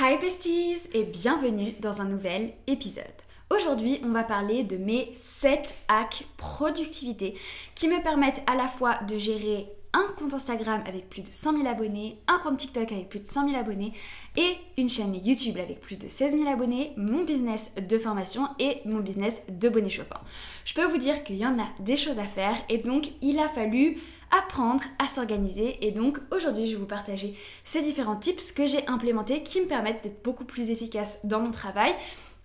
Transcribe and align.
Hi 0.00 0.16
besties 0.16 0.88
et 0.94 1.02
bienvenue 1.02 1.72
dans 1.80 2.00
un 2.00 2.04
nouvel 2.04 2.52
épisode. 2.68 3.04
Aujourd'hui, 3.50 4.00
on 4.04 4.10
va 4.10 4.22
parler 4.22 4.62
de 4.62 4.76
mes 4.76 5.12
7 5.16 5.74
hacks 5.88 6.24
productivité 6.36 7.34
qui 7.74 7.88
me 7.88 8.00
permettent 8.00 8.42
à 8.46 8.54
la 8.54 8.68
fois 8.68 8.98
de 9.08 9.18
gérer 9.18 9.66
un 9.92 10.06
compte 10.16 10.34
Instagram 10.34 10.84
avec 10.86 11.08
plus 11.08 11.22
de 11.22 11.28
100 11.28 11.58
000 11.58 11.66
abonnés, 11.66 12.20
un 12.28 12.38
compte 12.38 12.58
TikTok 12.58 12.92
avec 12.92 13.08
plus 13.08 13.18
de 13.18 13.26
100 13.26 13.48
000 13.48 13.60
abonnés 13.60 13.92
et 14.36 14.54
une 14.76 14.88
chaîne 14.88 15.16
YouTube 15.16 15.58
avec 15.58 15.80
plus 15.80 15.96
de 15.96 16.06
16 16.06 16.38
000 16.38 16.48
abonnés, 16.48 16.92
mon 16.96 17.24
business 17.24 17.72
de 17.76 17.98
formation 17.98 18.46
et 18.60 18.80
mon 18.84 19.00
business 19.00 19.42
de 19.48 19.68
bonnet 19.68 19.90
chauffant. 19.90 20.20
Je 20.64 20.74
peux 20.74 20.86
vous 20.86 20.98
dire 20.98 21.24
qu'il 21.24 21.38
y 21.38 21.46
en 21.46 21.58
a 21.58 21.66
des 21.80 21.96
choses 21.96 22.20
à 22.20 22.24
faire 22.24 22.54
et 22.68 22.78
donc 22.78 23.10
il 23.20 23.40
a 23.40 23.48
fallu 23.48 23.98
apprendre 24.36 24.82
à 24.98 25.08
s'organiser 25.08 25.86
et 25.86 25.90
donc 25.90 26.18
aujourd'hui 26.34 26.66
je 26.66 26.72
vais 26.72 26.80
vous 26.80 26.86
partager 26.86 27.34
ces 27.64 27.82
différents 27.82 28.16
tips 28.16 28.52
que 28.52 28.66
j'ai 28.66 28.86
implémentés 28.86 29.42
qui 29.42 29.60
me 29.60 29.66
permettent 29.66 30.02
d'être 30.02 30.22
beaucoup 30.22 30.44
plus 30.44 30.70
efficace 30.70 31.20
dans 31.24 31.40
mon 31.40 31.50
travail 31.50 31.94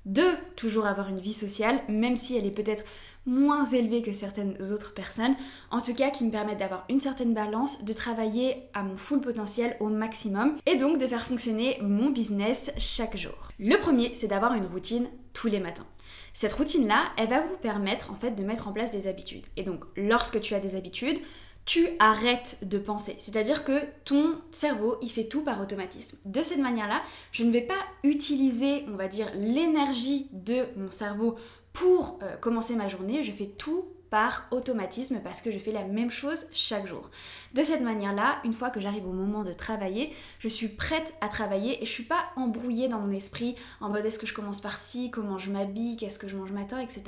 de 0.05 0.23
toujours 0.55 0.85
avoir 0.85 1.07
une 1.09 1.19
vie 1.19 1.33
sociale, 1.33 1.79
même 1.87 2.17
si 2.17 2.35
elle 2.35 2.45
est 2.45 2.51
peut-être 2.51 2.83
moins 3.25 3.63
élevée 3.63 4.01
que 4.01 4.11
certaines 4.11 4.57
autres 4.73 4.93
personnes, 4.93 5.35
en 5.71 5.79
tout 5.79 5.93
cas 5.93 6.09
qui 6.09 6.25
me 6.25 6.31
permettent 6.31 6.59
d'avoir 6.59 6.83
une 6.89 6.99
certaine 6.99 7.33
balance, 7.33 7.85
de 7.85 7.93
travailler 7.93 8.63
à 8.73 8.83
mon 8.83 8.97
full 8.97 9.21
potentiel 9.21 9.77
au 9.79 9.87
maximum 9.87 10.57
et 10.65 10.75
donc 10.75 10.97
de 10.97 11.07
faire 11.07 11.25
fonctionner 11.25 11.77
mon 11.81 12.09
business 12.09 12.71
chaque 12.77 13.15
jour. 13.15 13.49
Le 13.59 13.77
premier, 13.77 14.13
c'est 14.15 14.27
d'avoir 14.27 14.53
une 14.55 14.65
routine 14.65 15.07
tous 15.31 15.47
les 15.47 15.61
matins. 15.61 15.85
Cette 16.33 16.53
routine-là, 16.53 17.05
elle 17.17 17.29
va 17.29 17.41
vous 17.41 17.57
permettre 17.57 18.11
en 18.11 18.15
fait 18.15 18.31
de 18.31 18.43
mettre 18.43 18.67
en 18.67 18.73
place 18.73 18.91
des 18.91 19.07
habitudes. 19.07 19.45
Et 19.55 19.63
donc, 19.63 19.85
lorsque 19.95 20.41
tu 20.41 20.53
as 20.53 20.59
des 20.59 20.75
habitudes, 20.75 21.19
tu 21.65 21.87
arrêtes 21.99 22.57
de 22.61 22.77
penser. 22.77 23.15
C'est-à-dire 23.19 23.63
que 23.63 23.81
ton 24.05 24.35
cerveau, 24.51 24.97
il 25.01 25.09
fait 25.09 25.25
tout 25.25 25.43
par 25.43 25.61
automatisme. 25.61 26.17
De 26.25 26.41
cette 26.41 26.59
manière-là, 26.59 27.01
je 27.31 27.43
ne 27.43 27.51
vais 27.51 27.61
pas 27.61 27.79
utiliser, 28.03 28.85
on 28.89 28.95
va 28.95 29.07
dire, 29.07 29.31
l'énergie 29.35 30.27
de 30.31 30.65
mon 30.75 30.91
cerveau 30.91 31.37
pour 31.71 32.19
euh, 32.21 32.35
commencer 32.37 32.75
ma 32.75 32.87
journée. 32.87 33.23
Je 33.23 33.31
fais 33.31 33.47
tout 33.47 33.85
par 34.13 34.45
automatisme 34.51 35.21
parce 35.23 35.41
que 35.41 35.49
je 35.49 35.57
fais 35.57 35.71
la 35.71 35.85
même 35.85 36.11
chose 36.11 36.45
chaque 36.53 36.85
jour. 36.85 37.09
De 37.55 37.63
cette 37.63 37.81
manière-là, 37.81 38.37
une 38.43 38.53
fois 38.53 38.69
que 38.69 38.79
j'arrive 38.79 39.07
au 39.07 39.11
moment 39.11 39.43
de 39.43 39.53
travailler, 39.53 40.13
je 40.37 40.47
suis 40.47 40.67
prête 40.67 41.15
à 41.19 41.29
travailler 41.29 41.81
et 41.81 41.87
je 41.87 41.91
suis 41.91 42.03
pas 42.03 42.25
embrouillée 42.35 42.87
dans 42.87 42.99
mon 42.99 43.11
esprit 43.11 43.55
en 43.81 43.89
mode 43.89 44.05
est-ce 44.05 44.19
que 44.19 44.27
je 44.27 44.35
commence 44.35 44.61
par 44.61 44.77
ci, 44.77 45.09
comment 45.09 45.39
je 45.39 45.49
m'habille, 45.49 45.97
qu'est-ce 45.97 46.19
que 46.19 46.27
je 46.27 46.37
mange 46.37 46.51
matin, 46.51 46.79
etc. 46.79 47.05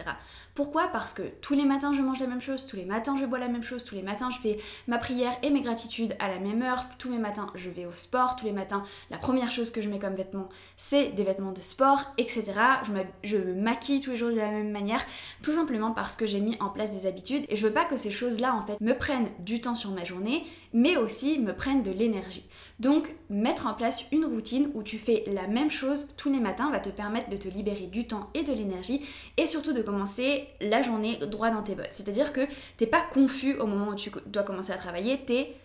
Pourquoi? 0.55 0.87
Parce 0.87 1.13
que 1.13 1.21
tous 1.41 1.53
les 1.53 1.65
matins 1.65 1.93
je 1.93 2.01
mange 2.01 2.19
la 2.19 2.25
même 2.25 2.41
chose, 2.41 2.65
tous 2.65 2.75
les 2.75 2.85
matins 2.85 3.15
je 3.15 3.27
bois 3.27 3.37
la 3.37 3.49
même 3.49 3.61
chose, 3.61 3.83
tous 3.83 3.93
les 3.93 4.01
matins 4.01 4.31
je 4.31 4.39
fais 4.39 4.57
ma 4.87 4.97
prière 4.97 5.37
et 5.43 5.51
mes 5.51 5.61
gratitudes 5.61 6.15
à 6.17 6.27
la 6.27 6.39
même 6.39 6.63
heure, 6.63 6.85
tous 6.97 7.11
les 7.11 7.19
matins 7.19 7.45
je 7.53 7.69
vais 7.69 7.85
au 7.85 7.91
sport, 7.91 8.35
tous 8.35 8.45
les 8.45 8.51
matins 8.51 8.81
la 9.11 9.19
première 9.19 9.51
chose 9.51 9.69
que 9.69 9.83
je 9.83 9.89
mets 9.89 9.99
comme 9.99 10.15
vêtements 10.15 10.49
c'est 10.75 11.11
des 11.11 11.23
vêtements 11.23 11.51
de 11.51 11.61
sport, 11.61 11.99
etc. 12.17 12.45
Je, 12.83 12.93
je 13.23 13.37
me 13.37 13.53
maquille 13.53 13.99
tous 13.99 14.09
les 14.09 14.17
jours 14.17 14.31
de 14.31 14.37
la 14.37 14.49
même 14.49 14.71
manière, 14.71 15.05
tout 15.43 15.53
simplement 15.53 15.91
parce 15.91 16.15
que 16.15 16.25
j'ai 16.25 16.39
mis 16.39 16.57
en 16.59 16.69
place 16.69 16.94
habitudes 17.05 17.45
et 17.49 17.55
je 17.55 17.67
veux 17.67 17.73
pas 17.73 17.85
que 17.85 17.97
ces 17.97 18.11
choses-là 18.11 18.55
en 18.55 18.65
fait 18.65 18.79
me 18.79 18.93
prennent 18.93 19.29
du 19.39 19.61
temps 19.61 19.75
sur 19.75 19.91
ma 19.91 20.03
journée, 20.03 20.43
mais 20.73 20.97
aussi 20.97 21.39
me 21.39 21.53
prennent 21.53 21.83
de 21.83 21.91
l'énergie. 21.91 22.47
Donc 22.79 23.13
mettre 23.29 23.67
en 23.67 23.73
place 23.73 24.05
une 24.11 24.25
routine 24.25 24.69
où 24.73 24.83
tu 24.83 24.97
fais 24.97 25.23
la 25.27 25.47
même 25.47 25.69
chose 25.69 26.09
tous 26.17 26.31
les 26.31 26.39
matins 26.39 26.71
va 26.71 26.79
te 26.79 26.89
permettre 26.89 27.29
de 27.29 27.37
te 27.37 27.47
libérer 27.47 27.87
du 27.87 28.07
temps 28.07 28.29
et 28.33 28.43
de 28.43 28.53
l'énergie 28.53 29.01
et 29.37 29.45
surtout 29.45 29.73
de 29.73 29.81
commencer 29.81 30.47
la 30.61 30.81
journée 30.81 31.17
droit 31.17 31.49
dans 31.49 31.61
tes 31.61 31.75
bottes. 31.75 31.91
C'est-à-dire 31.91 32.33
que 32.33 32.41
t'es 32.77 32.87
pas 32.87 33.01
confus 33.01 33.55
au 33.55 33.67
moment 33.67 33.91
où 33.91 33.95
tu 33.95 34.11
dois 34.25 34.43
commencer 34.43 34.71
à 34.71 34.77
travailler, 34.77 35.19
t'es 35.25 35.55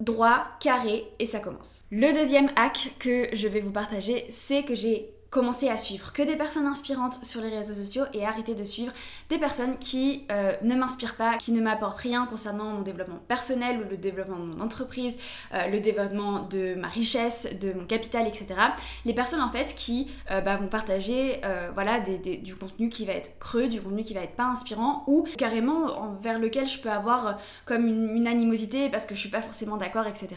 droit, 0.00 0.46
carré 0.60 1.04
et 1.18 1.26
ça 1.26 1.40
commence. 1.40 1.82
Le 1.90 2.12
deuxième 2.12 2.50
hack 2.56 2.94
que 2.98 3.28
je 3.32 3.48
vais 3.48 3.60
vous 3.60 3.70
partager, 3.70 4.26
c'est 4.28 4.62
que 4.62 4.74
j'ai 4.74 5.13
commencer 5.34 5.68
à 5.68 5.76
suivre 5.76 6.12
que 6.12 6.22
des 6.22 6.36
personnes 6.36 6.66
inspirantes 6.66 7.18
sur 7.24 7.40
les 7.40 7.48
réseaux 7.48 7.74
sociaux 7.74 8.04
et 8.12 8.24
arrêter 8.24 8.54
de 8.54 8.62
suivre 8.62 8.92
des 9.28 9.36
personnes 9.36 9.78
qui 9.78 10.22
euh, 10.30 10.52
ne 10.62 10.76
m'inspirent 10.76 11.16
pas, 11.16 11.38
qui 11.38 11.50
ne 11.50 11.60
m'apportent 11.60 11.98
rien 11.98 12.24
concernant 12.24 12.66
mon 12.66 12.82
développement 12.82 13.18
personnel 13.26 13.80
ou 13.80 13.90
le 13.90 13.96
développement 13.96 14.38
de 14.38 14.44
mon 14.44 14.60
entreprise, 14.60 15.18
euh, 15.52 15.66
le 15.66 15.80
développement 15.80 16.46
de 16.48 16.76
ma 16.76 16.86
richesse, 16.86 17.48
de 17.60 17.72
mon 17.72 17.84
capital, 17.84 18.28
etc. 18.28 18.46
Les 19.04 19.12
personnes 19.12 19.40
en 19.40 19.50
fait 19.50 19.74
qui 19.74 20.08
euh, 20.30 20.40
bah, 20.40 20.56
vont 20.56 20.68
partager 20.68 21.40
voilà, 21.74 21.98
du 21.98 22.54
contenu 22.54 22.88
qui 22.88 23.04
va 23.04 23.14
être 23.14 23.36
creux, 23.40 23.66
du 23.66 23.80
contenu 23.80 24.04
qui 24.04 24.14
va 24.14 24.20
être 24.20 24.36
pas 24.36 24.44
inspirant 24.44 25.02
ou 25.08 25.26
carrément 25.36 25.86
envers 25.98 26.38
lequel 26.38 26.68
je 26.68 26.78
peux 26.78 26.90
avoir 26.90 27.38
comme 27.64 27.86
une, 27.86 28.16
une, 28.16 28.26
animosité 28.28 28.88
parce 28.88 29.04
que 29.04 29.16
je 29.16 29.20
suis 29.20 29.30
pas 29.30 29.42
forcément 29.42 29.76
d'accord, 29.76 30.06
etc. 30.06 30.28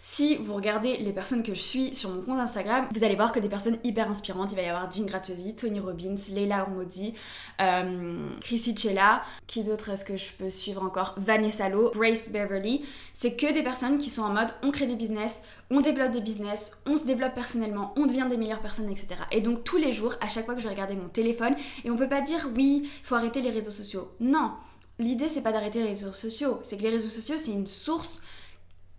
Si 0.00 0.36
vous 0.36 0.54
regardez 0.54 0.98
les 0.98 1.12
personnes 1.12 1.42
que 1.42 1.54
je 1.54 1.60
suis 1.60 1.94
sur 1.96 2.10
mon 2.10 2.22
compte 2.22 2.38
Instagram, 2.38 2.86
vous 2.94 3.02
allez 3.02 3.16
voir 3.16 3.32
que 3.32 3.40
des 3.40 3.48
personnes 3.48 3.78
hyper 3.82 4.08
inspirantes 4.08 4.35
il 4.44 4.56
va 4.56 4.62
y 4.62 4.66
avoir 4.66 4.88
Dean 4.88 5.04
Gratiosi, 5.04 5.56
Tony 5.56 5.80
Robbins, 5.80 6.14
Leila 6.32 6.62
Ormodi, 6.62 7.14
euh, 7.60 8.28
Chrissy 8.40 8.76
Chella. 8.76 9.22
Qui 9.46 9.62
d'autre 9.62 9.90
est-ce 9.90 10.04
que 10.04 10.16
je 10.16 10.32
peux 10.32 10.50
suivre 10.50 10.82
encore? 10.82 11.14
Vanessa 11.16 11.68
Lowe, 11.68 11.90
Grace 11.94 12.28
Beverly. 12.28 12.84
C'est 13.12 13.34
que 13.34 13.52
des 13.52 13.62
personnes 13.62 13.98
qui 13.98 14.10
sont 14.10 14.22
en 14.22 14.32
mode 14.32 14.50
on 14.62 14.70
crée 14.70 14.86
des 14.86 14.96
business, 14.96 15.42
on 15.70 15.80
développe 15.80 16.12
des 16.12 16.20
business, 16.20 16.72
on 16.86 16.96
se 16.96 17.04
développe 17.04 17.34
personnellement, 17.34 17.94
on 17.96 18.06
devient 18.06 18.26
des 18.28 18.36
meilleures 18.36 18.60
personnes, 18.60 18.90
etc. 18.90 19.20
Et 19.32 19.40
donc 19.40 19.64
tous 19.64 19.78
les 19.78 19.92
jours, 19.92 20.14
à 20.20 20.28
chaque 20.28 20.44
fois 20.44 20.54
que 20.54 20.60
je 20.60 20.68
regarder 20.68 20.94
mon 20.94 21.08
téléphone, 21.08 21.54
et 21.84 21.90
on 21.90 21.96
peut 21.96 22.08
pas 22.08 22.20
dire 22.20 22.48
oui, 22.56 22.82
il 22.84 23.06
faut 23.06 23.14
arrêter 23.14 23.40
les 23.40 23.50
réseaux 23.50 23.70
sociaux. 23.70 24.10
Non, 24.20 24.52
l'idée 24.98 25.28
c'est 25.28 25.42
pas 25.42 25.52
d'arrêter 25.52 25.80
les 25.80 25.88
réseaux 25.88 26.12
sociaux, 26.12 26.58
c'est 26.62 26.76
que 26.76 26.82
les 26.82 26.90
réseaux 26.90 27.08
sociaux 27.08 27.36
c'est 27.38 27.52
une 27.52 27.66
source, 27.66 28.22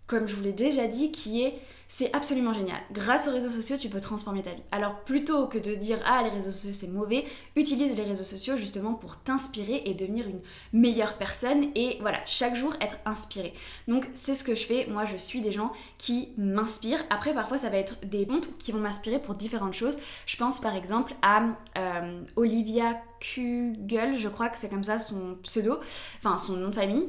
comme 0.06 0.26
je 0.26 0.34
vous 0.34 0.42
l'ai 0.42 0.52
déjà 0.52 0.86
dit, 0.86 1.12
qui 1.12 1.42
est 1.42 1.60
c'est 1.88 2.14
absolument 2.14 2.52
génial. 2.52 2.78
Grâce 2.92 3.28
aux 3.28 3.32
réseaux 3.32 3.48
sociaux, 3.48 3.76
tu 3.78 3.88
peux 3.88 4.00
transformer 4.00 4.42
ta 4.42 4.52
vie. 4.52 4.62
Alors 4.72 5.00
plutôt 5.04 5.46
que 5.46 5.58
de 5.58 5.74
dire 5.74 5.98
ah 6.04 6.22
les 6.22 6.28
réseaux 6.28 6.50
sociaux 6.50 6.74
c'est 6.74 6.86
mauvais, 6.86 7.24
utilise 7.56 7.96
les 7.96 8.02
réseaux 8.02 8.24
sociaux 8.24 8.56
justement 8.56 8.92
pour 8.92 9.16
t'inspirer 9.16 9.82
et 9.86 9.94
devenir 9.94 10.28
une 10.28 10.40
meilleure 10.72 11.16
personne 11.16 11.70
et 11.74 11.96
voilà, 12.00 12.18
chaque 12.26 12.54
jour 12.54 12.74
être 12.82 12.98
inspiré. 13.06 13.54
Donc 13.88 14.08
c'est 14.12 14.34
ce 14.34 14.44
que 14.44 14.54
je 14.54 14.66
fais. 14.66 14.86
Moi 14.86 15.06
je 15.06 15.16
suis 15.16 15.40
des 15.40 15.52
gens 15.52 15.72
qui 15.96 16.28
m'inspirent. 16.36 17.04
Après 17.08 17.32
parfois 17.32 17.56
ça 17.56 17.70
va 17.70 17.78
être 17.78 17.96
des 18.04 18.26
comptes 18.26 18.56
qui 18.58 18.70
vont 18.70 18.80
m'inspirer 18.80 19.18
pour 19.18 19.34
différentes 19.34 19.74
choses. 19.74 19.98
Je 20.26 20.36
pense 20.36 20.60
par 20.60 20.76
exemple 20.76 21.14
à 21.22 21.42
euh, 21.78 22.20
Olivia 22.36 23.00
Kugel, 23.20 24.14
je 24.14 24.28
crois 24.28 24.50
que 24.50 24.58
c'est 24.58 24.68
comme 24.68 24.84
ça 24.84 24.98
son 24.98 25.36
pseudo, 25.42 25.78
enfin 26.18 26.36
son 26.36 26.52
nom 26.54 26.68
de 26.68 26.74
famille. 26.74 27.08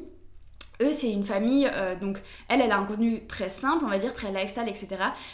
Eux, 0.81 0.93
c'est 0.93 1.11
une 1.11 1.25
famille, 1.25 1.69
euh, 1.73 1.95
donc 1.95 2.21
elle, 2.47 2.61
elle 2.61 2.71
a 2.71 2.77
un 2.77 2.85
contenu 2.85 3.25
très 3.27 3.49
simple, 3.49 3.83
on 3.85 3.89
va 3.89 3.97
dire, 3.97 4.13
très 4.13 4.31
lifestyle, 4.31 4.67
etc. 4.67 4.87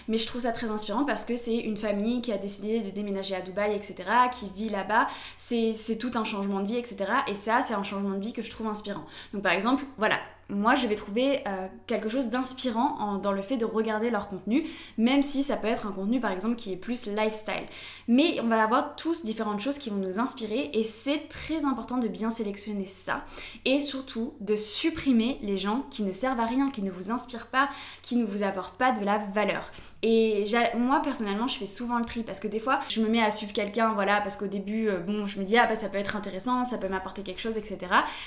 Mais 0.07 0.17
je 0.17 0.25
trouve 0.25 0.41
ça 0.41 0.51
très 0.51 0.72
inspirant 0.72 1.06
parce 1.06 1.23
que 1.23 1.35
c'est 1.35 1.56
une 1.57 1.78
famille 1.78 2.22
qui 2.22 2.31
a 2.31 2.38
décidé 2.38 2.81
de 2.81 2.89
déménager 2.89 3.35
à 3.35 3.41
Dubaï, 3.41 3.75
etc., 3.75 3.95
qui 4.31 4.50
vit 4.56 4.69
là-bas. 4.69 5.07
C'est 5.38 5.97
tout 6.00 6.11
un 6.16 6.23
changement 6.23 6.61
de 6.61 6.67
vie, 6.67 6.78
etc. 6.78 7.11
Et 7.28 7.35
ça, 7.35 7.61
c'est 7.61 7.75
un 7.75 7.83
changement 7.83 8.16
de 8.16 8.22
vie 8.22 8.33
que 8.33 8.41
je 8.41 8.50
trouve 8.50 8.67
inspirant. 8.67 9.06
Donc 9.33 9.44
par 9.44 9.51
exemple, 9.51 9.83
voilà, 9.97 10.17
moi 10.50 10.75
je 10.75 10.88
vais 10.88 10.95
trouver 10.95 11.41
euh, 11.47 11.67
quelque 11.88 12.09
chose 12.09 12.28
d'inspirant 12.28 13.17
dans 13.17 13.31
le 13.31 13.41
fait 13.41 13.57
de 13.57 13.66
regarder 13.66 14.09
leur 14.09 14.28
contenu, 14.28 14.63
même 14.97 15.22
si 15.22 15.44
ça 15.44 15.57
peut 15.57 15.67
être 15.67 15.88
un 15.88 15.91
contenu 15.91 16.19
par 16.19 16.31
exemple 16.31 16.56
qui 16.56 16.72
est 16.73 16.78
plus 16.78 17.07
lifestyle. 17.07 17.66
Mais 18.07 18.39
on 18.41 18.47
va 18.47 18.63
avoir 18.63 18.95
tous 18.95 19.23
différentes 19.23 19.59
choses 19.59 19.78
qui 19.78 19.89
vont 19.89 19.97
nous 19.97 20.19
inspirer 20.19 20.69
et 20.73 20.83
c'est 20.83 21.28
très 21.29 21.66
important 21.66 21.97
de 21.97 22.07
bien 22.07 22.29
sélectionner 22.29 22.85
ça 22.85 23.25
et 23.66 23.79
surtout 23.79 24.33
de 24.39 24.56
supprimer 24.56 25.39
les 25.41 25.57
gens 25.57 25.85
qui 25.89 26.03
ne 26.03 26.11
servent 26.11 26.39
à 26.39 26.45
rien, 26.45 26.69
qui 26.69 26.81
ne 26.81 26.91
vous 26.91 27.12
inspirent 27.12 27.47
pas, 27.47 27.69
qui 28.01 28.16
ne 28.16 28.25
vous 28.25 28.44
apportent 28.44 28.77
pas 28.77 28.91
de 28.91 29.03
la 29.03 29.17
valeur. 29.17 29.72
Et 30.03 30.45
moi 30.77 31.01
personnellement 31.01 31.47
je 31.47 31.57
fais 31.57 31.66
souvent 31.66 31.97
le 31.97 32.06
tri 32.06 32.23
parce 32.23 32.39
que 32.39 32.47
des 32.47 32.59
fois 32.59 32.79
je 32.89 33.01
me 33.01 33.09
mets 33.09 33.23
à 33.23 33.31
suivre 33.31 33.53
quelqu'un, 33.53 33.94
voilà, 33.94 34.22
parce 34.22 34.35
qu'au 34.35 34.47
début, 34.47 34.88
euh, 34.89 35.00
bon, 35.00 35.25
je 35.25 35.39
me 35.39 35.45
dis 35.45 35.57
ah 35.57 35.66
bah 35.66 35.75
ça 35.75 35.89
peut 35.89 35.97
être 35.97 36.16
intéressant, 36.16 36.63
ça 36.63 36.77
peut 36.77 36.88
m'apporter 36.88 37.23
quelque 37.23 37.41
chose, 37.41 37.57
etc. 37.57 37.77